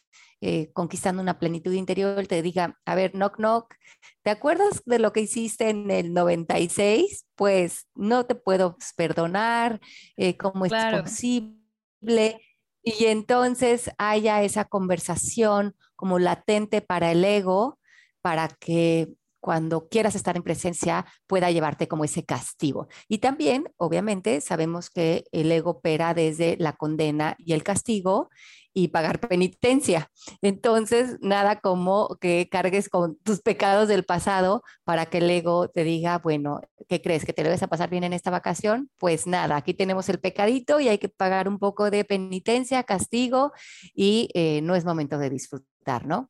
[0.41, 3.73] eh, conquistando una plenitud interior, te diga, a ver, knock, knock,
[4.21, 7.25] ¿te acuerdas de lo que hiciste en el 96?
[7.35, 9.79] Pues no te puedo perdonar,
[10.15, 12.41] eh, ¿cómo es posible?
[12.83, 17.79] Y entonces haya esa conversación como latente para el ego,
[18.21, 19.09] para que
[19.47, 22.89] cuando quieras estar en presencia pueda llevarte como ese castigo.
[23.07, 28.27] Y también, obviamente, sabemos que el ego opera desde la condena y el castigo
[28.73, 30.11] y pagar penitencia.
[30.41, 35.85] Entonces, nada como que cargues con tus pecados del pasado para que el ego te
[35.85, 37.23] diga, bueno, ¿qué crees?
[37.23, 38.91] ¿Que te lo vas a pasar bien en esta vacación?
[38.97, 43.53] Pues nada, aquí tenemos el pecadito y hay que pagar un poco de penitencia, castigo
[43.95, 46.29] y eh, no es momento de disfrutar, ¿no?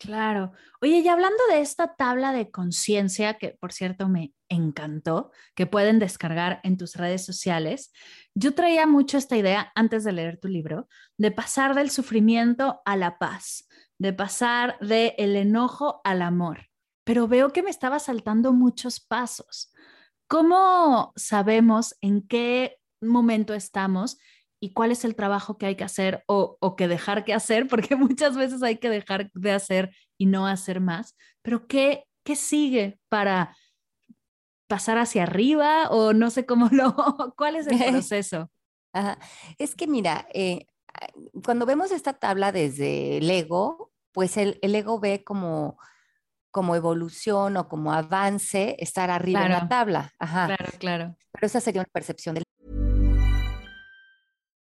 [0.00, 0.52] Claro.
[0.80, 5.98] Oye, y hablando de esta tabla de conciencia, que por cierto me encantó, que pueden
[5.98, 7.92] descargar en tus redes sociales,
[8.34, 12.96] yo traía mucho esta idea antes de leer tu libro, de pasar del sufrimiento a
[12.96, 16.68] la paz, de pasar del el enojo al amor,
[17.04, 19.70] pero veo que me estaba saltando muchos pasos.
[20.28, 24.16] ¿Cómo sabemos en qué momento estamos
[24.60, 27.66] y cuál es el trabajo que hay que hacer o, o, que dejar que hacer,
[27.68, 32.36] porque muchas veces hay que dejar de hacer y no hacer más, pero ¿qué, qué
[32.36, 33.56] sigue para
[34.68, 36.94] pasar hacia arriba o no sé cómo lo,
[37.36, 38.50] cuál es el proceso?
[39.58, 40.66] Es que mira, eh,
[41.44, 45.78] cuando vemos esta tabla desde el ego, pues el, el ego ve como
[46.50, 50.12] como evolución o como avance estar arriba en la tabla.
[50.18, 50.46] Ajá.
[50.46, 51.16] Claro, claro.
[51.30, 52.44] Pero esa sería una percepción del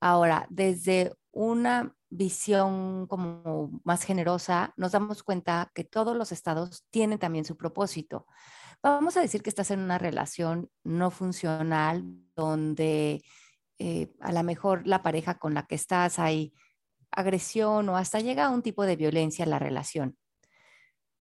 [0.00, 7.18] Ahora, desde una visión como más generosa, nos damos cuenta que todos los estados tienen
[7.18, 8.26] también su propósito.
[8.82, 12.04] Vamos a decir que estás en una relación no funcional
[12.34, 13.22] donde
[13.78, 16.52] eh, a lo mejor la pareja con la que estás hay
[17.12, 20.16] agresión o hasta llega a un tipo de violencia en la relación.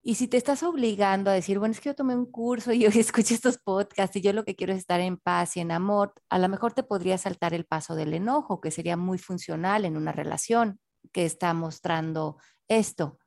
[0.06, 2.80] Y si te estás obligando a decir, bueno, es que yo tomé un curso y
[2.80, 5.72] yo escuché estos podcasts y yo lo que quiero es estar en paz y en
[5.72, 9.86] amor, a lo mejor te podría saltar el paso del enojo, que sería muy funcional
[9.86, 10.80] en una relación
[11.14, 12.38] que está mostrando
[12.68, 13.18] esto.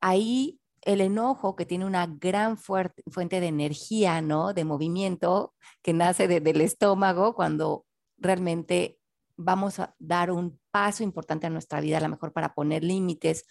[0.00, 4.52] ahí el enojo, que tiene una gran fuente de energía, ¿no?
[4.52, 7.86] De movimiento que nace del estómago cuando
[8.18, 8.98] realmente
[9.36, 13.44] vamos a dar un paso importante a nuestra vida, a lo mejor para poner límites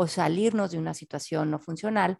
[0.00, 2.18] o salirnos de una situación no funcional,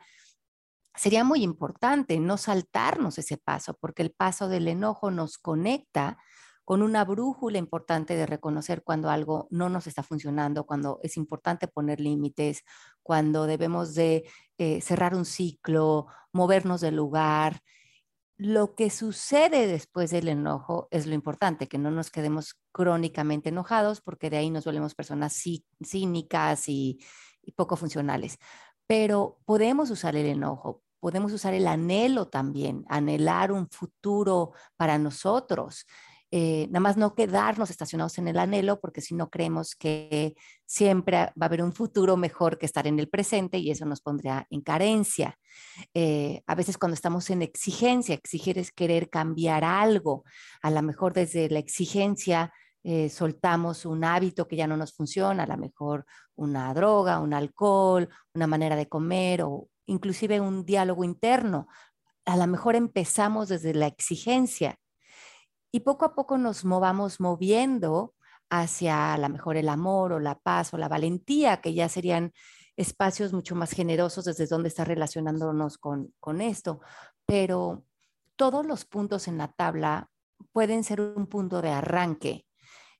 [0.96, 6.18] sería muy importante no saltarnos ese paso, porque el paso del enojo nos conecta
[6.64, 11.68] con una brújula importante de reconocer cuando algo no nos está funcionando, cuando es importante
[11.68, 12.64] poner límites,
[13.04, 17.60] cuando debemos de eh, cerrar un ciclo, movernos del lugar.
[18.36, 24.00] Lo que sucede después del enojo es lo importante, que no nos quedemos crónicamente enojados,
[24.00, 25.40] porque de ahí nos volvemos personas
[25.80, 26.98] cínicas y,
[27.48, 28.38] y poco funcionales.
[28.86, 35.86] Pero podemos usar el enojo, podemos usar el anhelo también, anhelar un futuro para nosotros.
[36.30, 40.34] Eh, nada más no quedarnos estacionados en el anhelo, porque si no creemos que
[40.66, 44.02] siempre va a haber un futuro mejor que estar en el presente y eso nos
[44.02, 45.38] pondría en carencia.
[45.94, 50.24] Eh, a veces cuando estamos en exigencia, exigir es querer cambiar algo,
[50.60, 52.52] a lo mejor desde la exigencia
[52.90, 57.34] eh, soltamos un hábito que ya no nos funciona, a lo mejor una droga, un
[57.34, 61.68] alcohol, una manera de comer o inclusive un diálogo interno.
[62.24, 64.78] A lo mejor empezamos desde la exigencia
[65.70, 68.14] y poco a poco nos movamos moviendo
[68.48, 72.32] hacia a lo mejor el amor o la paz o la valentía, que ya serían
[72.74, 76.80] espacios mucho más generosos desde donde está relacionándonos con, con esto.
[77.26, 77.84] Pero
[78.36, 80.08] todos los puntos en la tabla
[80.52, 82.47] pueden ser un punto de arranque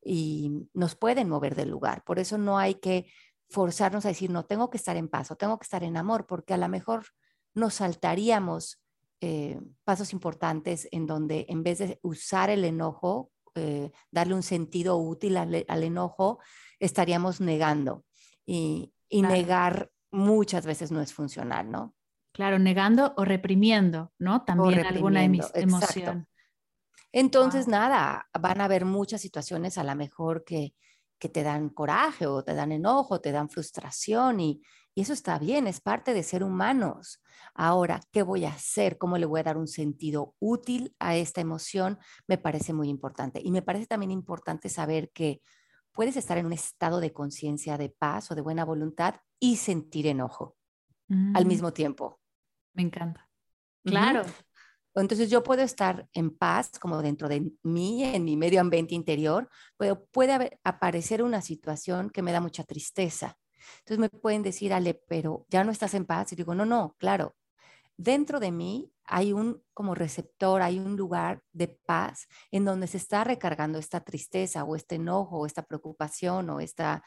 [0.03, 2.03] y nos pueden mover del lugar.
[2.05, 3.11] Por eso no hay que
[3.51, 6.27] forzarnos a decir, no, tengo que estar en paz o tengo que estar en amor,
[6.27, 7.07] porque a lo mejor
[7.55, 8.83] nos saltaríamos
[9.21, 14.97] eh, pasos importantes en donde en vez de usar el enojo, eh, darle un sentido
[14.97, 16.39] útil al, enojo,
[16.79, 18.05] estaríamos negando.
[18.47, 21.95] Y, negar muchas veces no es funcional, ¿no?
[22.33, 24.45] Claro, negando o reprimiendo, ¿no?
[24.45, 26.29] También alguna emoción.
[27.13, 30.75] Entonces, nada, van a haber muchas situaciones a lo mejor que,
[31.19, 34.63] que te dan coraje o te dan enojo, te dan frustración y,
[34.95, 37.23] y eso está bien, es parte de ser humanos.
[37.55, 38.99] Ahora, ¿qué voy a hacer?
[38.99, 41.99] ¿Cómo le voy a dar un sentido útil a esta emoción?
[42.27, 43.41] Me parece muy importante.
[43.43, 45.41] Y me parece también importante saber que
[45.93, 50.07] puedes estar en un estado de conciencia de paz o de buena voluntad y sentir
[50.07, 50.57] enojo
[51.09, 51.49] al mm.
[51.49, 52.21] mismo tiempo.
[52.75, 53.29] Me encanta.
[53.85, 54.25] Claro.
[54.95, 59.49] Entonces yo puedo estar en paz como dentro de mí, en mi medio ambiente interior,
[59.77, 63.39] pero puede aparecer una situación que me da mucha tristeza.
[63.81, 66.33] Entonces me pueden decir, Ale, pero ya no estás en paz.
[66.33, 67.37] Y digo, no, no, claro.
[67.97, 72.97] Dentro de mí hay un como receptor, hay un lugar de paz en donde se
[72.97, 77.03] está recargando esta tristeza o este enojo o esta preocupación o, esta,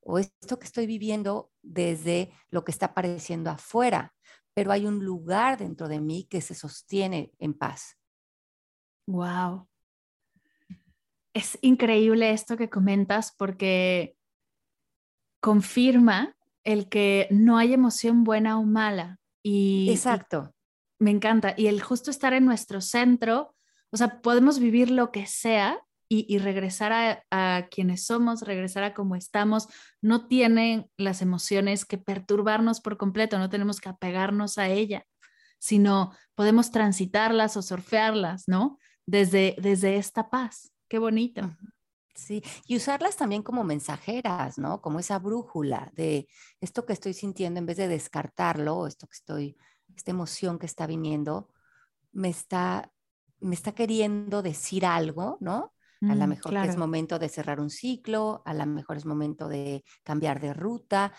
[0.00, 4.15] o esto que estoy viviendo desde lo que está apareciendo afuera
[4.56, 7.98] pero hay un lugar dentro de mí que se sostiene en paz.
[9.06, 9.68] Wow.
[11.34, 14.16] Es increíble esto que comentas porque
[15.42, 19.20] confirma el que no hay emoción buena o mala.
[19.42, 20.54] Y, Exacto.
[20.98, 21.52] me encanta.
[21.54, 23.54] Y el justo estar en nuestro centro,
[23.90, 29.16] o sea, podemos vivir lo que sea y, regresar a, quienes somos, regresar a cómo
[29.16, 29.68] estamos.
[30.00, 35.04] No tienen las emociones que perturbarnos por completo, no tenemos que apegarnos a ella,
[35.58, 38.78] sino podemos transitarlas o surfearlas, ¿no?
[39.06, 40.72] Desde, desde esta paz.
[40.88, 41.56] Qué bonito.
[42.14, 44.80] Sí, y usarlas también como mensajeras, ¿no?
[44.80, 46.28] Como esa brújula de
[46.60, 49.56] esto que estoy sintiendo, en vez de descartarlo, esto que estoy,
[49.94, 51.50] esta emoción que está viniendo,
[52.12, 52.90] me está,
[53.40, 55.74] me está queriendo decir algo, ¿no?
[56.02, 59.48] A lo mm, mejor es momento de cerrar un ciclo, a lo mejor es momento
[59.48, 61.12] de cambiar de ruta,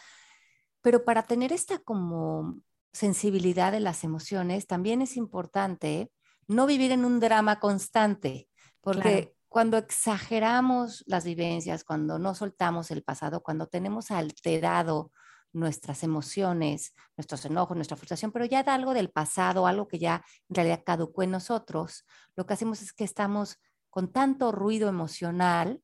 [0.81, 2.61] pero para tener esta como
[2.93, 6.11] sensibilidad de las emociones, también es importante
[6.47, 8.47] no vivir en un drama constante,
[8.81, 15.11] porque cuando exageramos las vivencias, cuando no soltamos el pasado, cuando tenemos alterado
[15.53, 20.23] nuestras emociones, nuestros enojos, nuestra frustración, pero ya da algo del pasado, algo que ya
[20.49, 22.05] en realidad caducó en nosotros,
[22.35, 23.59] lo que hacemos es que estamos
[23.97, 25.81] con tanto ruido emocional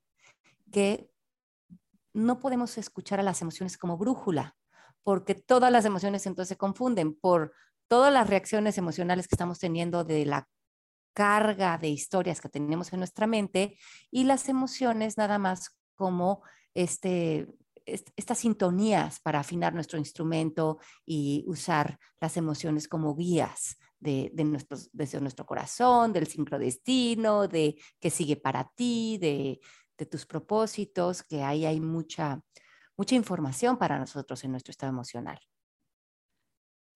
[0.72, 1.09] que
[2.14, 4.55] no podemos escuchar a las emociones como brújula,
[5.01, 7.53] porque todas las emociones entonces se confunden por
[7.88, 10.47] todas las reacciones emocionales que estamos teniendo de la
[11.16, 13.80] carga de historias que tenemos en nuestra mente
[14.11, 16.43] y las emociones nada más como
[16.76, 17.47] este,
[17.88, 25.20] estas sintonías para afinar nuestro instrumento y usar las emociones como guías de, nuestros, desde
[25.22, 29.60] nuestro corazón, del sincrodestino, de qué sigue para ti, de,
[29.97, 32.41] de tus propósitos, que ahí hay mucha,
[32.97, 35.39] mucha información para nosotros en nuestro estado emocional.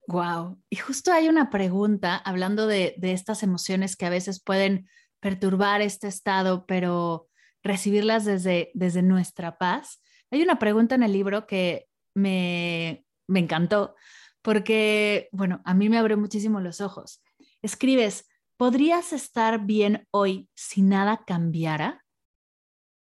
[0.06, 0.62] Wow.
[0.70, 4.88] Y justo hay una pregunta hablando de, de, estas emociones que a veces pueden
[5.20, 7.28] perturbar este estado, pero
[7.62, 10.02] recibirlas desde, desde nuestra paz.
[10.30, 13.96] Hay una pregunta en el libro que me, me encantó
[14.42, 17.22] porque, bueno, a mí me abrió muchísimo los ojos.
[17.62, 18.26] Escribes,
[18.56, 22.04] ¿podrías estar bien hoy si nada cambiara?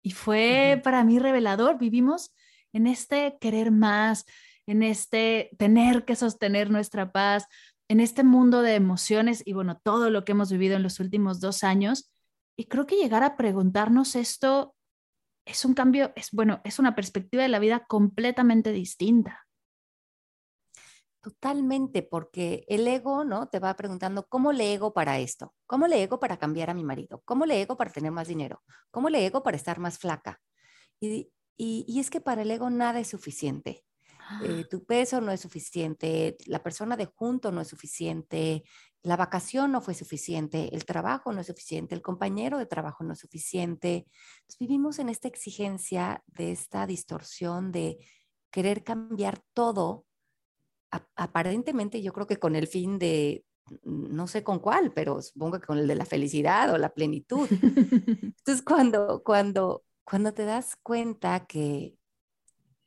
[0.02, 1.78] Y fue para mí revelador.
[1.78, 2.34] Vivimos
[2.74, 4.26] en este querer más,
[4.68, 7.48] en este tener que sostener nuestra paz,
[7.88, 11.40] en este mundo de emociones y bueno, todo lo que hemos vivido en los últimos
[11.40, 12.12] dos años.
[12.58, 14.76] Y creo que llegar a preguntarnos esto
[15.46, 19.45] es un cambio, es bueno, es una perspectiva de la vida completamente distinta.
[21.26, 23.50] Totalmente, porque el ego, ¿no?
[23.50, 25.56] Te va preguntando, ¿cómo le ego para esto?
[25.66, 27.24] ¿Cómo le ego para cambiar a mi marido?
[27.26, 28.62] ¿Cómo le ego para tener más dinero?
[28.92, 30.40] ¿Cómo le ego para estar más flaca?
[31.00, 33.84] Y, y es que para el ego nada es suficiente.
[34.44, 38.64] Eh, tu peso no es suficiente, la persona de junto no es suficiente,
[39.02, 43.14] la vacación no fue suficiente, el trabajo no es suficiente, el compañero de trabajo no
[43.14, 44.06] es suficiente.
[44.60, 47.98] vivimos en esta exigencia de esta distorsión de
[48.52, 50.06] querer cambiar todo,
[51.16, 53.46] aparentemente yo creo que con el fin de,
[53.84, 57.48] no sé con cuál, pero supongo que con el de la felicidad o la plenitud.
[57.52, 61.96] Entonces, cuando, cuando, cuando te das cuenta que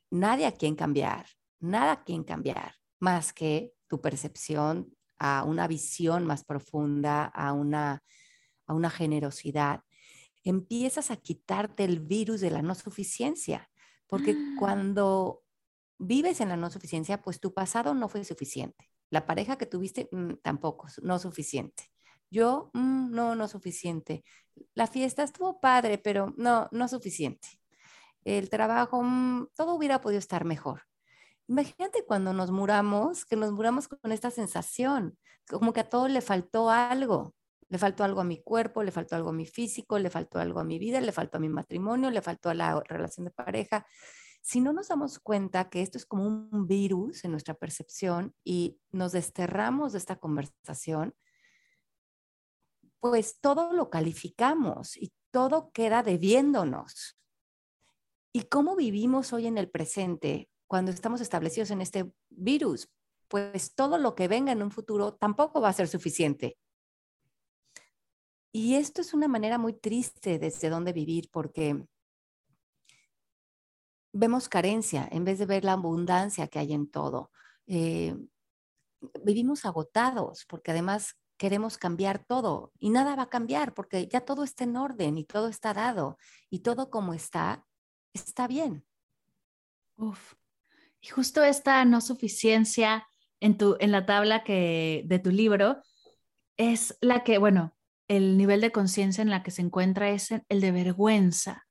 [0.09, 1.25] nadie a quien cambiar,
[1.59, 8.03] nada a quien cambiar, más que tu percepción a una visión más profunda, a una,
[8.65, 9.83] a una generosidad.
[10.43, 13.69] Empiezas a quitarte el virus de la no suficiencia,
[14.07, 14.55] porque ah.
[14.57, 15.43] cuando
[15.99, 18.89] vives en la no suficiencia, pues tu pasado no fue suficiente.
[19.11, 21.91] La pareja que tuviste mm, tampoco, no suficiente.
[22.31, 24.23] Yo, mm, no, no suficiente.
[24.73, 27.59] La fiesta estuvo padre, pero no, no suficiente
[28.25, 30.83] el trabajo, mm, todo hubiera podido estar mejor.
[31.47, 36.21] Imagínate cuando nos muramos, que nos muramos con esta sensación, como que a todo le
[36.21, 37.33] faltó algo.
[37.69, 40.59] Le faltó algo a mi cuerpo, le faltó algo a mi físico, le faltó algo
[40.59, 43.85] a mi vida, le faltó a mi matrimonio, le faltó a la relación de pareja.
[44.41, 48.79] Si no nos damos cuenta que esto es como un virus en nuestra percepción y
[48.91, 51.13] nos desterramos de esta conversación,
[52.99, 57.17] pues todo lo calificamos y todo queda debiéndonos.
[58.31, 62.89] ¿Y cómo vivimos hoy en el presente cuando estamos establecidos en este virus?
[63.27, 66.57] Pues todo lo que venga en un futuro tampoco va a ser suficiente.
[68.51, 71.85] Y esto es una manera muy triste desde donde vivir porque
[74.11, 77.31] vemos carencia en vez de ver la abundancia que hay en todo.
[77.67, 78.15] Eh,
[79.23, 84.43] vivimos agotados porque además queremos cambiar todo y nada va a cambiar porque ya todo
[84.43, 86.17] está en orden y todo está dado
[86.49, 87.65] y todo como está
[88.13, 88.85] está bien.
[89.97, 90.33] Uf.
[91.01, 93.07] Y justo esta no suficiencia
[93.39, 95.81] en, tu, en la tabla que, de tu libro
[96.57, 97.75] es la que, bueno,
[98.07, 101.67] el nivel de conciencia en la que se encuentra es el de vergüenza.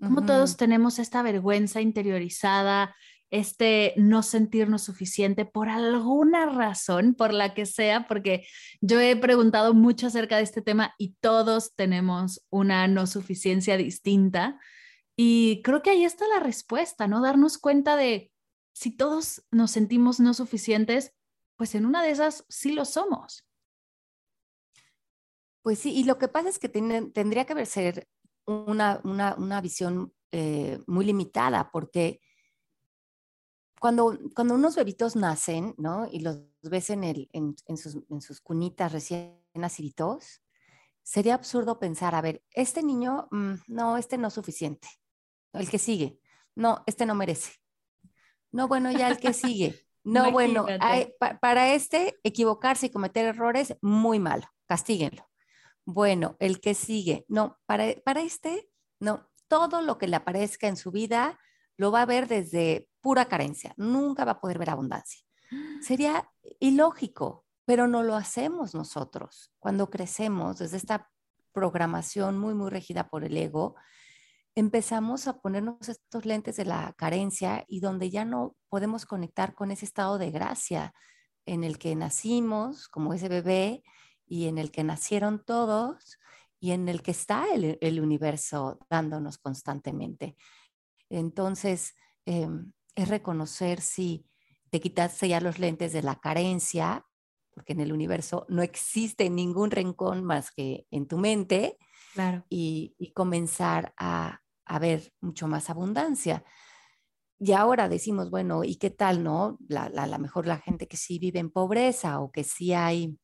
[0.00, 2.96] Como todos tenemos esta vergüenza interiorizada,
[3.30, 8.46] este no sentirnos suficiente por alguna razón, por la que sea, porque
[8.80, 14.58] yo he preguntado mucho acerca de este tema y todos tenemos una no suficiencia distinta.
[15.16, 17.20] Y creo que ahí está la respuesta, ¿no?
[17.20, 18.32] Darnos cuenta de
[18.72, 21.12] si todos nos sentimos no suficientes,
[21.56, 23.46] pues en una de esas sí lo somos.
[25.62, 28.08] Pues sí, y lo que pasa es que tendría que ser
[28.50, 32.20] una, una, visión eh, muy limitada, porque
[33.80, 36.08] cuando, cuando unos bebitos nacen, ¿no?
[36.10, 40.42] Y los ves en, el, en, sus, en sus, cunitas recién nacidos,
[41.02, 44.88] sería absurdo pensar, a ver, este niño, mm, no, este no es suficiente
[45.52, 46.20] el que sigue.
[46.54, 47.52] No, este no merece.
[48.52, 49.86] No, bueno, ya el que sigue.
[50.02, 50.64] No, bueno,
[51.42, 55.29] para este equivocarse y cometer errores, muy malo, castíguenlo.
[55.84, 57.24] Bueno, el que sigue.
[57.28, 58.70] No, para, para este,
[59.00, 61.38] no, todo lo que le aparezca en su vida
[61.76, 65.24] lo va a ver desde pura carencia, nunca va a poder ver abundancia.
[65.82, 69.52] Sería ilógico, pero no lo hacemos nosotros.
[69.58, 71.10] Cuando crecemos desde esta
[71.52, 73.76] programación muy, muy regida por el ego,
[74.54, 79.70] empezamos a ponernos estos lentes de la carencia y donde ya no podemos conectar con
[79.70, 80.92] ese estado de gracia
[81.46, 83.82] en el que nacimos como ese bebé
[84.30, 86.18] y en el que nacieron todos
[86.60, 90.36] y en el que está el, universo dándonos constantemente.
[91.08, 91.94] Entonces,
[92.26, 94.24] em, es reconocer si
[94.70, 97.04] te quitaste ya los lentes de la carencia,
[97.50, 101.76] porque en el universo no existe ningún rincón más que en tu mente,
[102.14, 102.44] claro.
[102.48, 106.44] y, comenzar a, a, ver mucho más abundancia.
[107.40, 109.58] Y ahora decimos, bueno, ¿y qué tal, no?
[109.66, 113.18] La, la, la mejor la gente que sí vive en pobreza o que sí hay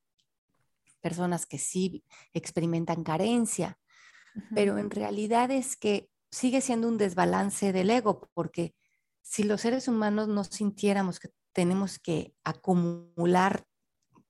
[1.01, 3.79] personas que sí experimentan carencia,
[4.55, 8.75] pero en realidad es que sigue siendo un desbalance del ego, porque
[9.23, 13.65] si los seres humanos no sintiéramos que tenemos que acumular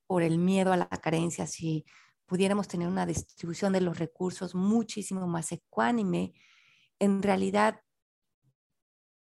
[0.06, 1.84] por el miedo a la carencia, si
[2.26, 6.34] pudiéramos tener una distribución de los recursos muchísimo más ecuánime,
[6.98, 7.80] en realidad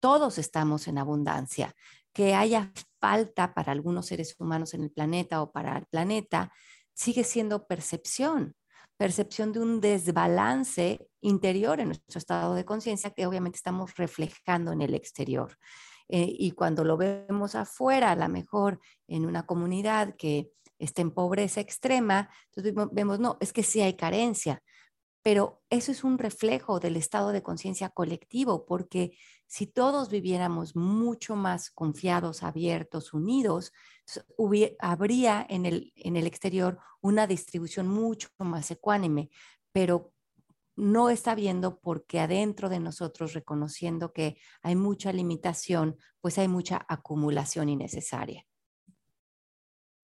[0.01, 1.75] todos estamos en abundancia.
[2.13, 6.53] Que haya falta para algunos seres humanos en el planeta o para el planeta,
[6.95, 8.57] sigue siendo percepción,
[8.97, 14.83] percepción de un desbalance interior en nuestro estado de conciencia que obviamente estamos reflejando en
[14.83, 15.59] el exterior.
[16.09, 21.11] Eh, y cuando lo vemos afuera, a lo mejor en una comunidad que está en
[21.11, 24.63] pobreza extrema, entonces vemos, no, es que sí hay carencia,
[25.23, 29.17] pero eso es un reflejo del estado de conciencia colectivo, porque
[29.47, 33.73] si todos viviéramos mucho más confiados, abiertos, unidos,
[34.79, 39.31] habría en el, en el exterior una distribución mucho más ecuánime,
[39.73, 40.13] pero
[40.77, 46.85] no está viendo porque adentro de nosotros, reconociendo que hay mucha limitación, pues hay mucha
[46.89, 48.45] acumulación innecesaria.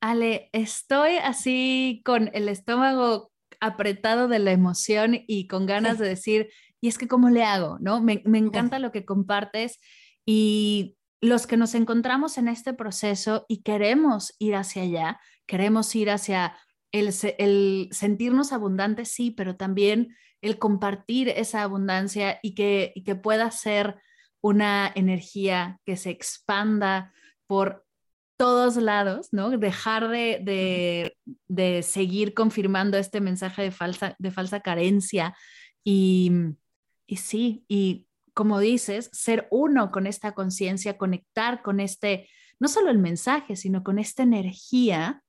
[0.00, 6.50] Ale, estoy así con el estómago apretado de la emoción y con ganas de decir,
[6.80, 8.00] y es que cómo le hago, ¿no?
[8.00, 9.78] Me, encanta lo que compartes
[10.24, 16.10] y los que nos encontramos en este proceso y queremos ir hacia allá, queremos ir
[16.10, 16.56] hacia
[16.92, 23.14] el, el sentirnos abundantes, sí, pero también el compartir esa abundancia y que, y que
[23.14, 24.00] pueda ser
[24.40, 27.12] una energía que se expanda
[27.46, 27.84] por
[28.38, 29.50] todos lados, ¿no?
[29.50, 31.14] Dejar de,
[31.46, 35.36] de, seguir confirmando este mensaje de falsa, de falsa carencia
[35.84, 36.32] y,
[37.10, 42.30] y sí, y como dices, ser uno con esta conciencia, conectar con este,
[42.60, 45.24] no solo el mensaje, sino con esta energía.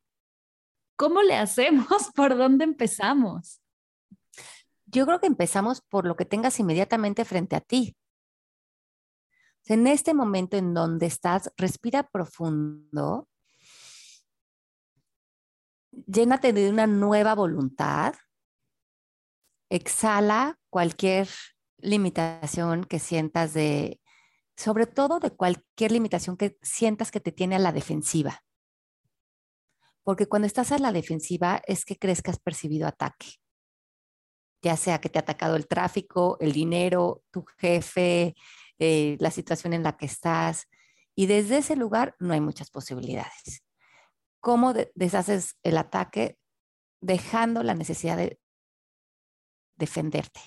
[0.96, 1.88] ¿Cómo le hacemos?
[2.16, 3.64] ¿Por dónde empezamos?
[4.86, 7.98] Yo creo que empezamos por lo que tengas inmediatamente frente a ti.
[9.66, 13.28] En este momento en donde estás, respira profundo,
[16.06, 18.14] llénate de una nueva voluntad,
[19.72, 21.28] exhala cualquier
[21.82, 24.00] limitación que sientas de,
[24.56, 28.44] sobre todo de cualquier limitación que sientas que te tiene a la defensiva.
[30.04, 33.28] Porque cuando estás a la defensiva es que crees que has percibido ataque.
[34.64, 38.36] Ya sea que te ha atacado el tráfico, el dinero, tu jefe,
[38.80, 40.68] eh, la situación en la que estás.
[41.16, 43.64] Y desde ese lugar no hay muchas posibilidades.
[44.40, 46.38] ¿Cómo deshaces el ataque?
[47.00, 48.40] Dejando la necesidad de
[49.76, 50.42] defenderte.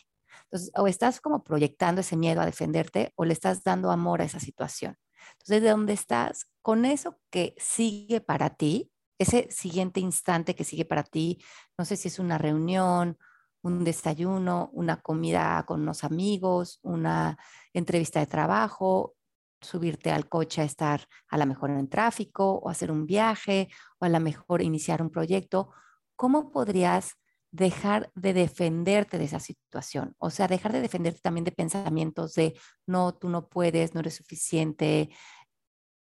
[0.76, 4.40] O estás como proyectando ese miedo a defenderte o le estás dando amor a esa
[4.40, 4.96] situación.
[5.32, 6.46] Entonces, ¿de dónde estás?
[6.62, 11.42] Con eso que sigue para ti, ese siguiente instante que sigue para ti,
[11.78, 13.18] no sé si es una reunión,
[13.62, 17.38] un desayuno, una comida con unos amigos, una
[17.72, 19.14] entrevista de trabajo,
[19.60, 24.04] subirte al coche a estar a lo mejor en tráfico o hacer un viaje o
[24.04, 25.70] a lo mejor iniciar un proyecto,
[26.16, 27.16] ¿cómo podrías
[27.54, 30.14] dejar de defenderte de esa situación?
[30.18, 34.16] O sea, dejar de defenderte también de pensamientos de no, tú no puedes, no eres
[34.16, 35.10] suficiente,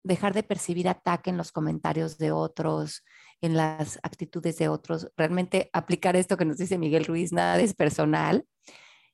[0.02, 3.04] dejar de percibir ataque en los comentarios de otros,
[3.40, 7.74] en las actitudes de otros, realmente aplicar esto que nos dice Miguel Ruiz, nada es
[7.74, 8.44] personal,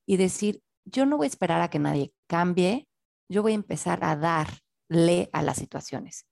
[0.07, 2.89] y decir, yo no voy a esperar a que nadie cambie,
[3.29, 6.27] yo voy a empezar a darle a las situaciones,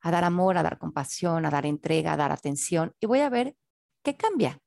[0.00, 3.28] a dar amor, a dar compasión, a dar entrega, a dar atención, y voy a
[3.28, 3.56] ver
[4.04, 4.60] qué cambia.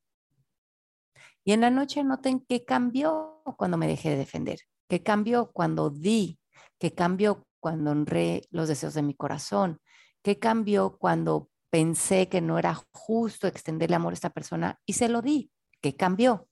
[1.45, 5.91] Y en la noche noten qué cambió cuando me dejé de defender, qué cambió cuando
[5.91, 6.39] di,
[6.79, 9.79] qué cambió cuando honré los deseos de mi corazón,
[10.23, 15.07] qué cambió cuando pensé que no era justo extenderle amor a esta persona y se
[15.07, 15.51] lo di.
[15.81, 16.49] ¿Qué cambió?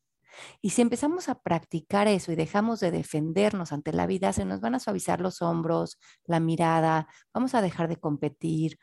[0.61, 4.61] Y si empezamos a practicar eso y dejamos de defendernos ante la vida, se nos
[4.61, 8.77] van a suavizar los hombros, la mirada, vamos a dejar de competir,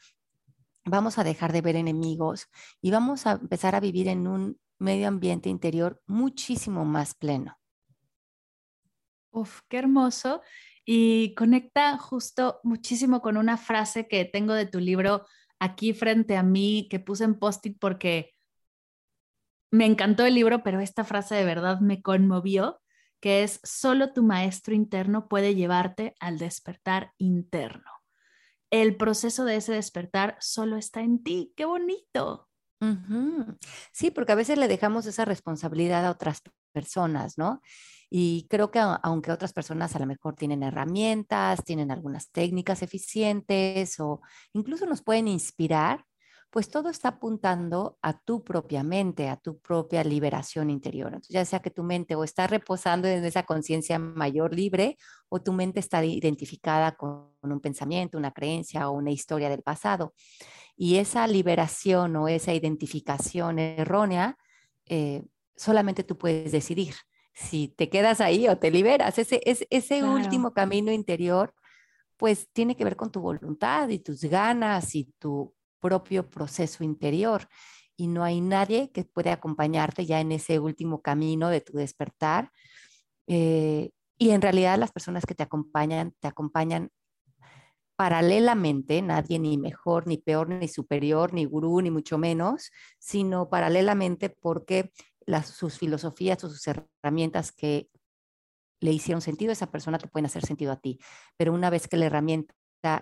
[0.84, 2.48] vamos a dejar de ver enemigos
[2.80, 7.56] y vamos a empezar a vivir en un medio ambiente interior muchísimo más pleno.
[9.30, 10.42] Uf, qué hermoso.
[10.84, 15.26] Y conecta justo muchísimo con una frase que tengo de tu libro
[15.60, 18.34] aquí frente a mí, que puse en post-it porque
[19.70, 22.80] me encantó el libro, pero esta frase de verdad me conmovió,
[23.20, 27.90] que es, solo tu maestro interno puede llevarte al despertar interno.
[28.70, 31.52] El proceso de ese despertar solo está en ti.
[31.56, 32.49] ¡Qué bonito!
[33.92, 37.60] Sí, porque a veces le dejamos esa responsabilidad a otras personas, ¿no?
[38.08, 44.00] Y creo que aunque otras personas a lo mejor tienen herramientas, tienen algunas técnicas eficientes
[44.00, 44.20] o
[44.52, 46.06] incluso nos pueden inspirar,
[46.50, 51.08] pues todo está apuntando a tu propia mente, a tu propia liberación interior.
[51.08, 54.98] Entonces, ya sea que tu mente o está reposando en esa conciencia mayor libre
[55.28, 60.12] o tu mente está identificada con un pensamiento, una creencia o una historia del pasado.
[60.76, 64.36] Y esa liberación o esa identificación errónea,
[64.86, 65.22] eh,
[65.54, 66.94] solamente tú puedes decidir
[67.32, 69.18] si te quedas ahí o te liberas.
[69.18, 71.54] Ese, ese, ese último camino interior,
[72.16, 77.48] pues tiene que ver con tu voluntad y tus ganas y tu propio proceso interior
[77.96, 82.50] y no hay nadie que pueda acompañarte ya en ese último camino de tu despertar.
[83.26, 86.90] Eh, y en realidad las personas que te acompañan, te acompañan
[87.96, 94.30] paralelamente, nadie ni mejor, ni peor, ni superior, ni gurú, ni mucho menos, sino paralelamente
[94.30, 94.92] porque
[95.26, 97.90] las, sus filosofías o sus herramientas que
[98.80, 100.98] le hicieron sentido a esa persona te pueden hacer sentido a ti.
[101.36, 102.54] Pero una vez que la herramienta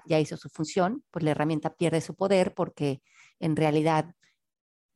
[0.07, 3.03] ya hizo su función, pues la herramienta pierde su poder porque
[3.41, 4.15] en realidad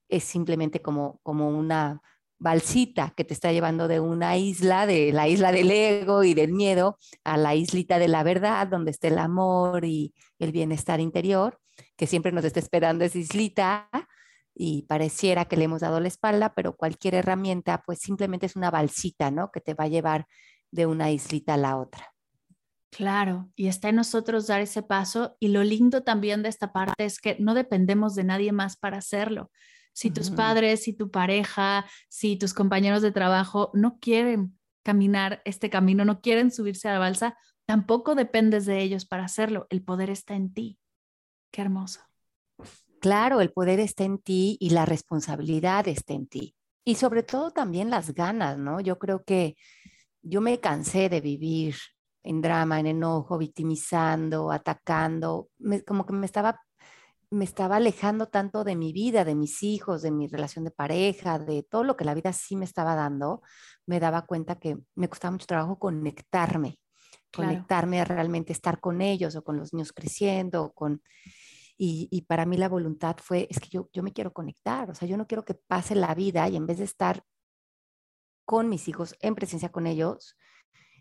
[0.09, 2.03] es simplemente como, como una
[2.39, 6.53] balsita que te está llevando de una isla, de la isla del ego y del
[6.53, 11.61] miedo, a la islita de la verdad, donde está el amor y el bienestar interior,
[11.97, 13.89] que siempre nos está esperando esa islita
[14.55, 18.71] y pareciera que le hemos dado la espalda, pero cualquier herramienta pues simplemente es una
[18.71, 19.51] balsita, ¿no?
[19.51, 20.27] Que te va a llevar
[20.71, 22.12] de una islita a la otra.
[22.95, 27.07] Claro, y está en nosotros dar ese paso y lo lindo también de esta parte
[27.07, 29.51] es que no dependemos de nadie más para hacerlo.
[29.95, 35.71] Si tus padres, si tu pareja, si tus compañeros de trabajo no quieren caminar este
[35.71, 39.67] camino, no quieren subirse a la balsa, tampoco dependes de ellos para hacerlo.
[39.71, 40.79] El poder está en ti.
[41.51, 42.01] Qué hermoso.
[43.01, 46.55] Claro, el poder está en ti y la responsabilidad está en ti.
[46.85, 48.81] Y sobre todo también las ganas, ¿no?
[48.81, 49.57] Yo creo que
[50.21, 51.77] yo me cansé de vivir
[52.23, 55.49] en drama, en enojo, victimizando, atacando,
[55.87, 56.61] como que me estaba,
[57.31, 61.39] me estaba alejando tanto de mi vida, de mis hijos, de mi relación de pareja,
[61.39, 63.43] de todo lo que la vida sí me estaba dando,
[63.87, 66.79] me daba cuenta que me costaba mucho trabajo conectarme,
[67.35, 71.03] conectarme a realmente estar con ellos o con los niños creciendo, con...
[71.79, 74.95] Y, y, para mí la voluntad fue, es que yo, yo me quiero conectar, o
[74.95, 77.25] sea, yo no quiero que pase la vida y en vez de estar
[78.45, 80.37] con mis hijos, en presencia con ellos,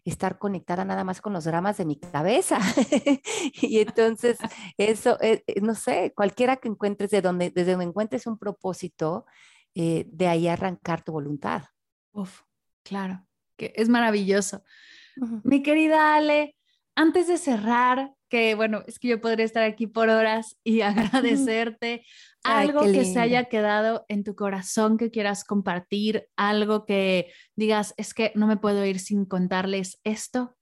[0.04, 2.60] estar conectada nada más con los dramas de mi cabeza.
[3.62, 4.38] y entonces,
[4.78, 9.26] eso, eh, eh, no sé, cualquiera que encuentres de donde, desde donde encuentres un propósito,
[9.76, 11.64] eh, de ahí arrancar tu voluntad.
[12.12, 12.42] Uf,
[12.84, 13.26] claro,
[13.58, 14.64] que es maravilloso.
[15.44, 16.56] Mi querida Ale,
[16.96, 22.06] antes de cerrar, que bueno, es que yo podría estar aquí por horas y agradecerte.
[22.44, 28.16] algo que se haya quedado en tu corazón que quieras compartir, algo que digas, es
[28.16, 30.56] que no me puedo ir sin contarles esto.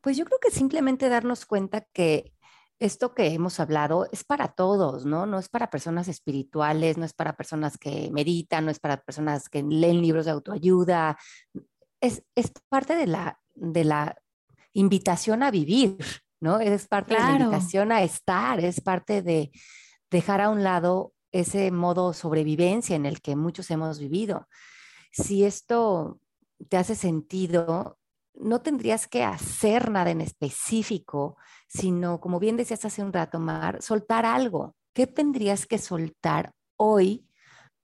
[0.00, 2.32] Pues yo creo que simplemente darnos cuenta que
[2.78, 5.26] esto que hemos hablado es para todos, ¿no?
[5.26, 9.48] No es para personas espirituales, no es para personas que meditan, no es para personas
[9.48, 11.18] que leen libros de autoayuda.
[12.00, 14.16] Es, es parte de la, de la
[14.74, 15.96] invitación a vivir,
[16.40, 16.60] ¿no?
[16.60, 19.50] Es parte de la invitación a estar, es parte de
[20.10, 24.48] dejar a un lado ese modo sobrevivencia en el que muchos hemos vivido.
[25.12, 26.20] Si esto
[26.68, 27.98] te hace sentido,
[28.34, 31.36] no tendrías que hacer nada en específico,
[31.68, 34.76] sino, como bien decías hace un rato, Mar, soltar algo.
[34.94, 37.28] ¿Qué tendrías que soltar hoy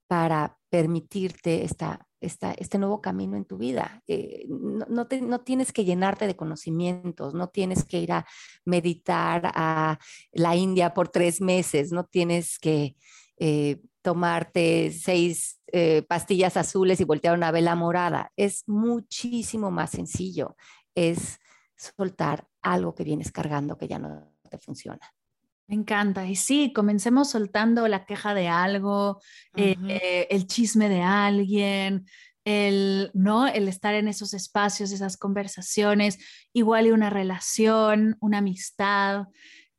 [0.07, 4.01] para permitirte esta este nuevo camino en tu vida.
[4.07, 8.25] Eh, no, tienes que llenarte de conocimientos, no tienes que ir a
[8.65, 9.99] meditar a
[10.31, 12.95] la India por tres meses, no tienes que
[13.37, 18.31] eh, tomarte seis eh, pastillas azules y voltear una vela morada.
[18.37, 20.55] Es muchísimo más sencillo,
[20.95, 21.39] es
[21.75, 25.13] soltar algo que vienes cargando que ya no te funciona.
[25.67, 26.27] Me encanta.
[26.27, 29.21] Y sí, comencemos soltando la queja de algo,
[29.55, 32.05] eh, el chisme de alguien,
[32.45, 33.47] el, ¿no?
[33.47, 36.19] el estar en esos espacios, esas conversaciones,
[36.51, 39.27] igual y una relación, una amistad.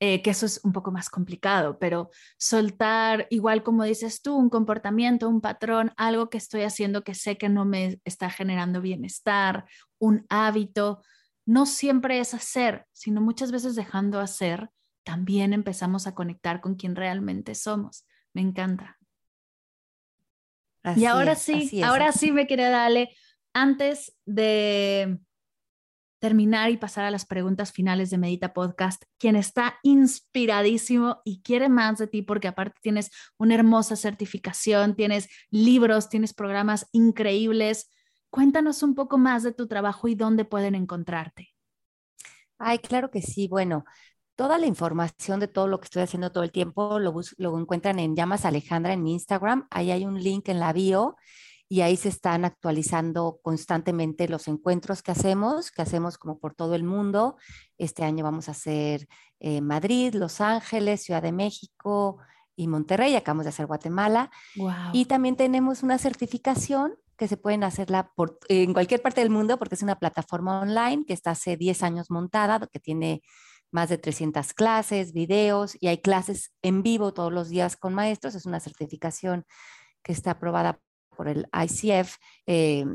[0.00, 4.50] Eh, que eso es un poco más complicado, pero soltar, igual como dices tú, un
[4.50, 9.66] comportamiento, un patrón, algo que estoy haciendo que sé que no me está generando bienestar,
[9.98, 11.00] un hábito,
[11.46, 14.68] no siempre es hacer, sino muchas veces dejando hacer,
[15.04, 18.06] también empezamos a conectar con quien realmente somos.
[18.32, 18.98] Me encanta.
[20.96, 23.14] y ahora sí, ahora sí me quiere darle,
[23.52, 25.18] antes de
[26.24, 31.68] terminar y pasar a las preguntas finales de Medita Podcast, quien está inspiradísimo y quiere
[31.68, 37.90] más de ti porque aparte tienes una hermosa certificación, tienes libros, tienes programas increíbles.
[38.30, 41.50] Cuéntanos un poco más de tu trabajo y dónde pueden encontrarte.
[42.58, 43.46] Ay, claro que sí.
[43.46, 43.84] Bueno,
[44.36, 47.98] toda la información de todo lo que estoy haciendo todo el tiempo lo, lo encuentran
[47.98, 49.66] en Llamas Alejandra en mi Instagram.
[49.70, 51.16] Ahí hay un link en la bio
[51.68, 56.74] y ahí se están actualizando constantemente los encuentros que hacemos, que hacemos como por todo
[56.74, 57.36] el mundo.
[57.78, 59.08] Este año vamos a hacer
[59.40, 62.18] eh, Madrid, Los Ángeles, Ciudad de México
[62.54, 63.16] y Monterrey.
[63.16, 64.30] Acabamos de hacer Guatemala.
[64.92, 69.58] Y también tenemos una certificación que se pueden hacerla por, en cualquier parte del mundo
[69.58, 73.22] porque es una plataforma online que está hace 10 años montada, que tiene
[73.74, 78.36] más de 300 clases, videos y hay clases en vivo todos los días con maestros.
[78.36, 79.44] Es una certificación
[80.04, 80.78] que está aprobada
[81.16, 82.16] por el ICF,
[82.46, 82.86] eh,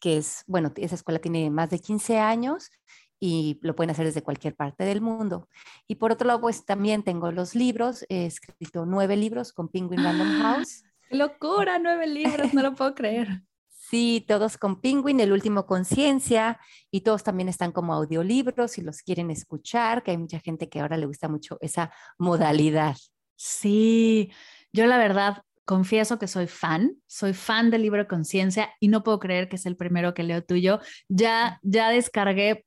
[0.00, 2.70] que es, bueno, esa escuela tiene más de 15 años
[3.18, 5.48] y lo pueden hacer desde cualquier parte del mundo.
[5.88, 10.04] Y por otro lado, pues también tengo los libros, he escrito nueve libros con Penguin
[10.04, 10.54] Random ¡Ah!
[10.54, 10.84] House.
[11.10, 11.80] ¡Locura!
[11.80, 13.42] Nueve libros, no lo puedo creer.
[13.88, 16.60] Sí, todos con Penguin, el último Conciencia,
[16.90, 20.80] y todos también están como audiolibros si los quieren escuchar, que hay mucha gente que
[20.80, 22.96] ahora le gusta mucho esa modalidad.
[23.36, 24.30] Sí,
[24.74, 29.18] yo la verdad confieso que soy fan, soy fan del libro Conciencia y no puedo
[29.20, 30.80] creer que es el primero que leo tuyo.
[31.08, 32.66] Ya, ya descargué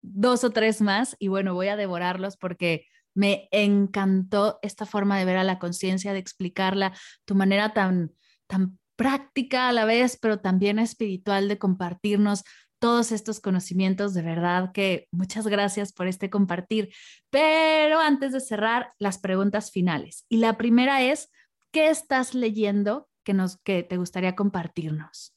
[0.00, 5.26] dos o tres más y bueno, voy a devorarlos porque me encantó esta forma de
[5.26, 6.94] ver a la conciencia, de explicarla,
[7.26, 8.12] tu manera tan,
[8.46, 12.44] tan práctica a la vez, pero también espiritual de compartirnos
[12.78, 14.14] todos estos conocimientos.
[14.14, 16.92] De verdad que muchas gracias por este compartir.
[17.30, 20.24] Pero antes de cerrar, las preguntas finales.
[20.28, 21.30] Y la primera es,
[21.70, 25.34] ¿qué estás leyendo que, nos, que te gustaría compartirnos?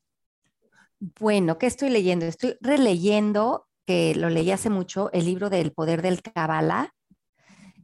[0.99, 2.25] Bueno, ¿qué estoy leyendo?
[2.25, 6.93] Estoy releyendo, que lo leí hace mucho, el libro del poder del Kabbalah.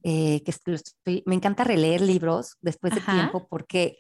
[0.08, 3.98] Eh, que me encanta releer libros después de tiempo porque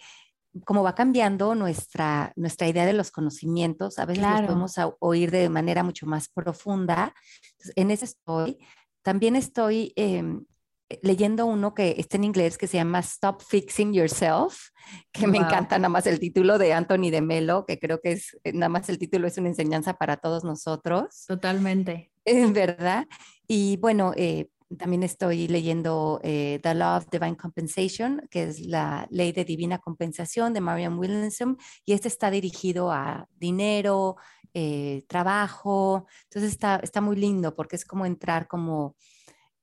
[0.63, 5.49] como va cambiando nuestra, nuestra idea de los conocimientos, a veces los podemos oír de
[5.49, 7.13] manera mucho más profunda.
[7.75, 8.59] en ese estoy.
[9.01, 10.45] También estoy em,
[10.89, 14.69] eh, leyendo uno que está en inglés que se llama Stop Fixing Yourself,
[15.11, 18.37] que me encanta nada más el título de Anthony de Melo, que creo que es
[18.43, 21.25] eh, nada más el título es una enseñanza para todos nosotros.
[21.27, 22.11] Totalmente.
[22.23, 23.07] Es verdad.
[23.47, 29.31] Y bueno, eh, también estoy leyendo The Law of Divine Compensation, que es la ley
[29.31, 34.15] de divina compensación de Marian Williamson, y este está dirigido a dinero,
[35.07, 36.07] trabajo.
[36.23, 38.95] Entonces está, está muy lindo porque es como entrar como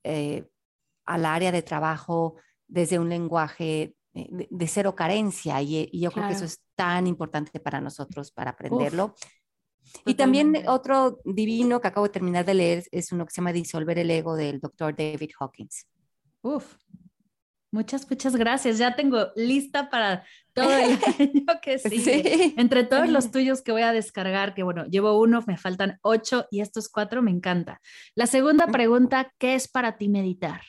[0.03, 2.37] al área de trabajo
[2.67, 7.81] desde un lenguaje de, cero carencia y, yo creo que eso es tan importante para
[7.81, 9.15] nosotros para aprenderlo.
[10.05, 13.53] Y también otro divino que acabo de terminar de leer es uno que se llama
[13.53, 15.87] Disolver el ego del doctor David Hawkins.
[16.43, 16.77] Uf,
[17.71, 18.79] muchas, muchas gracias.
[18.79, 22.55] Ya tengo lista para todo el año que sigue.
[22.57, 26.47] Entre todos los tuyos que voy a descargar, que bueno, llevo uno, me faltan ocho
[26.51, 27.81] y estos cuatro me encanta.
[28.15, 30.63] La segunda pregunta, ¿qué es para ti meditar?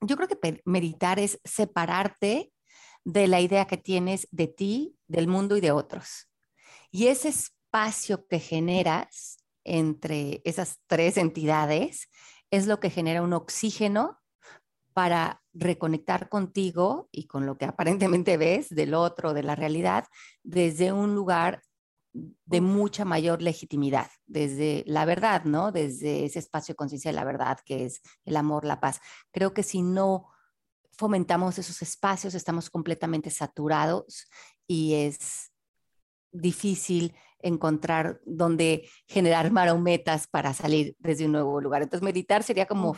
[0.00, 2.52] yo creo que meditar es separarte
[3.04, 6.30] de la idea que tienes de ti, del mundo y de otros.
[6.90, 7.32] Y ese
[7.70, 12.08] espacio que generas entre esas tres entidades
[12.50, 14.18] es lo que genera un oxígeno
[14.92, 20.06] para reconectar contigo y con lo que aparentemente ves del otro, de la realidad,
[20.42, 21.62] desde un lugar
[22.12, 25.70] de mucha mayor legitimidad, desde la verdad, ¿no?
[25.70, 29.00] Desde ese espacio de conciencia de la verdad que es el amor, la paz.
[29.30, 30.26] Creo que si no
[30.90, 34.26] fomentamos esos espacios, estamos completamente saturados
[34.66, 35.52] y es
[36.32, 41.82] difícil encontrar dónde generar marometas para salir desde un nuevo lugar.
[41.82, 42.96] Entonces, meditar sería como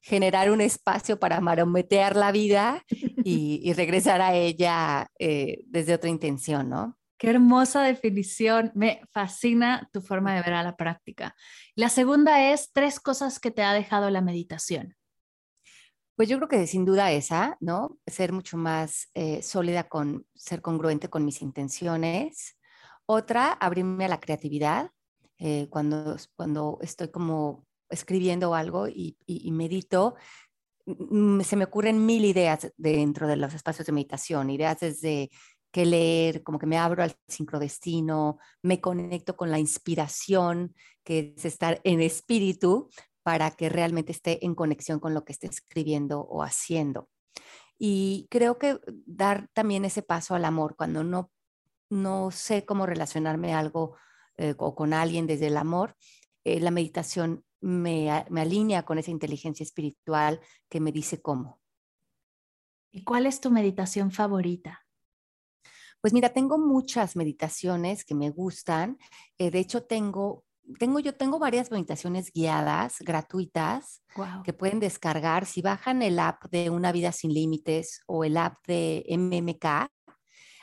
[0.00, 2.84] generar un espacio para marometear la vida
[3.24, 6.98] y, regresar a ella eh, desde otra intención, ¿no?
[7.18, 8.72] Qué hermosa definición.
[8.74, 11.36] Me fascina tu forma de ver a la práctica.
[11.76, 14.96] La segunda es tres cosas que te ha dejado la meditación.
[16.16, 17.96] Pues yo creo que sin duda esa, ¿no?
[18.08, 22.58] Ser mucho más eh, sólida con ser congruente con mis intenciones.
[23.06, 24.90] Otra, abrirme a la creatividad.
[25.38, 30.14] Eh, cuando, cuando estoy como escribiendo algo y, y, medito,
[30.86, 35.30] se me ocurren mil ideas dentro de los espacios de meditación, ideas desde
[35.72, 41.44] que leer, como que me abro al sincrodestino, me conecto con la inspiración, que es
[41.44, 42.88] estar en espíritu,
[43.22, 47.08] para que realmente esté en conexión con lo que esté escribiendo o haciendo.
[47.78, 51.30] Y creo que dar también ese paso al amor, cuando no,
[51.92, 53.96] no sé cómo relacionarme algo
[54.38, 55.94] eh, o con alguien desde el amor,
[56.42, 60.40] eh, la meditación me, me alinea con esa inteligencia espiritual
[60.70, 61.60] que me dice cómo.
[62.90, 64.86] ¿Y cuál es tu meditación favorita?
[66.00, 68.98] Pues mira, tengo muchas meditaciones que me gustan.
[69.38, 70.44] Eh, de hecho, tengo
[70.78, 74.02] tengo, yo tengo varias meditaciones guiadas, gratuitas,
[74.44, 75.44] que pueden descargar.
[75.44, 79.90] Si bajan el app de Una Vida Sin Límites o el app de MMK,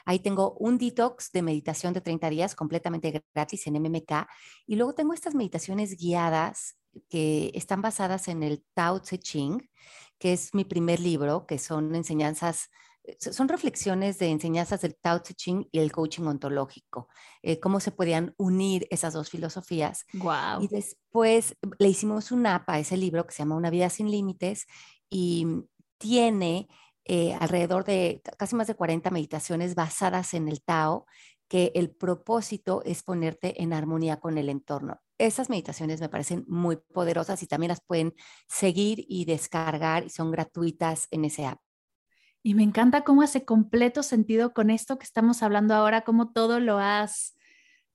[0.06, 4.28] ahí tengo un detox de meditación de 30 días completamente gratis en MMK.
[4.66, 6.78] Y luego tengo estas meditaciones guiadas
[7.10, 9.70] que están basadas en el Tao Te Ching,
[10.18, 12.70] que es mi primer libro, que son enseñanzas
[13.18, 17.08] son reflexiones de enseñanzas del Tao Te Ching y el coaching ontológico,
[17.42, 20.06] eh, cómo se podían unir esas dos filosofías.
[20.14, 20.62] Wow.
[20.62, 24.12] Y después le hicimos un app a ese libro que se llama Una vida sin
[24.12, 24.66] límites
[25.10, 25.46] y
[25.98, 26.68] tiene
[27.12, 31.08] eh, alrededor de casi más de 40 meditaciones basadas en el Tao,
[31.48, 35.02] que el propósito es ponerte en armonía con el entorno.
[35.18, 38.14] Esas meditaciones me parecen muy poderosas y también las pueden
[38.48, 41.60] seguir y descargar y son gratuitas en ese app.
[42.44, 46.60] Y me encanta cómo hace completo sentido con esto que estamos hablando ahora, cómo todo
[46.60, 47.34] lo has,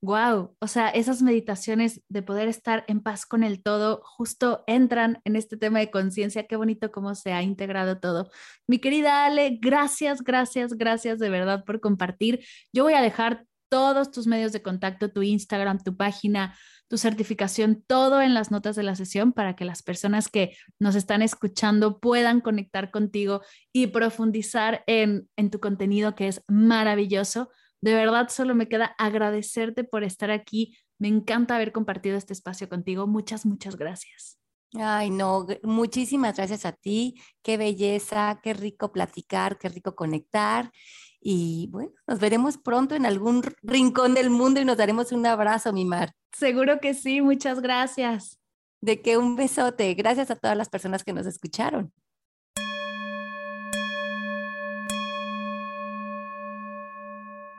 [0.05, 5.21] wow, o sea, esas meditaciones de poder estar en paz con el todo justo entran
[5.25, 8.31] en este tema de conciencia, qué bonito cómo se ha integrado todo.
[8.67, 12.45] Mi querida Ale, gracias, gracias, gracias de verdad por compartir.
[12.73, 16.55] Yo voy a dejar todos tus medios de contacto, tu Instagram, tu página,
[16.89, 20.95] tu certificación, todo en las notas de la sesión para que las personas que nos
[20.95, 23.41] están escuchando puedan conectar contigo
[23.73, 27.51] y profundizar en, en tu contenido que es maravilloso.
[27.85, 30.75] De verdad, solo me queda agradecerte por estar aquí.
[30.99, 33.07] Me encanta haber compartido este espacio contigo.
[33.07, 34.39] Muchas, muchas gracias.
[34.73, 37.21] Ay, no, muchísimas gracias a ti.
[37.43, 40.73] Qué belleza, qué rico platicar, qué rico conectar.
[41.21, 45.71] Y bueno, nos veremos pronto en algún rincón del mundo y nos daremos un abrazo,
[45.75, 46.15] mi Mar.
[46.33, 48.41] Seguro que sí, muchas gracias.
[48.81, 49.93] De que un besote.
[49.93, 51.93] Gracias a todas las personas que nos escucharon.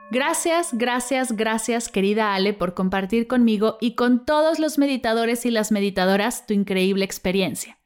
[0.08, 5.72] Gracias, gracias, gracias, querida Ale, por compartir conmigo y con todos los meditadores y las
[5.72, 7.78] meditadoras tu increíble experiencia.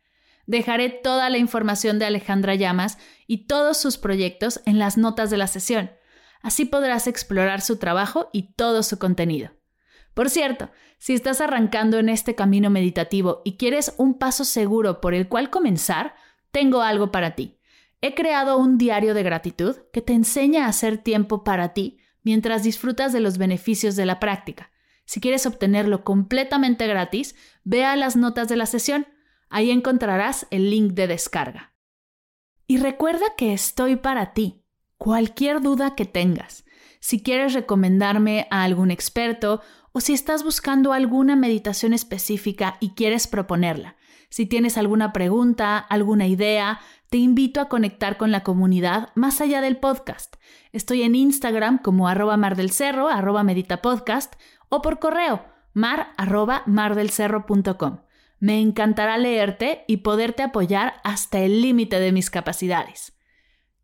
[0.47, 5.39] Dejaré toda la información de Alejandra Llamas y todos sus proyectos en las notas de
[5.39, 5.93] la sesión.
[6.43, 9.53] Así podrás explorar su trabajo y todo su contenido.
[10.13, 15.15] Por cierto, si estás arrancando en este camino meditativo y quieres un paso seguro por
[15.15, 16.15] el cual comenzar,
[16.51, 17.59] tengo algo para ti.
[18.03, 22.63] He creado un diario de gratitud que te enseña a hacer tiempo para ti mientras
[22.63, 24.71] disfrutas de los beneficios de la práctica.
[25.05, 29.07] Si quieres obtenerlo completamente gratis, ve a las notas de la sesión
[29.51, 31.75] Ahí encontrarás el link de descarga.
[32.69, 34.65] Y recuerda que estoy para ti.
[34.97, 36.65] Cualquier duda que tengas,
[37.01, 39.61] si quieres recomendarme a algún experto
[39.93, 43.97] o si estás buscando alguna meditación específica y quieres proponerla,
[44.29, 46.81] si tienes alguna pregunta, alguna idea,
[47.11, 50.37] te invito a conectar con la comunidad más allá del podcast.
[50.73, 54.35] Estoy en Instagram como arroba mar del cerro, arroba meditapodcast
[54.69, 58.01] o por correo mar arroba mardelcerro.com.
[58.39, 63.13] Me encantará leerte y poderte apoyar hasta el límite de mis capacidades.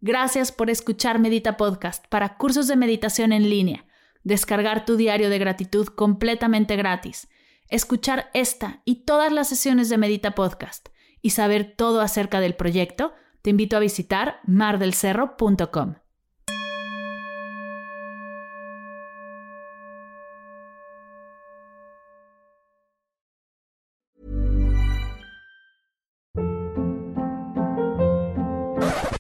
[0.01, 3.87] Gracias por escuchar Medita Podcast para cursos de meditación en línea,
[4.23, 7.29] descargar tu diario de gratitud completamente gratis,
[7.69, 10.89] escuchar esta y todas las sesiones de Medita Podcast
[11.27, 13.13] y saber todo acerca del proyecto,
[13.43, 15.97] te invito a visitar mardelcerro.com.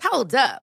[0.04, 0.65] Hold up.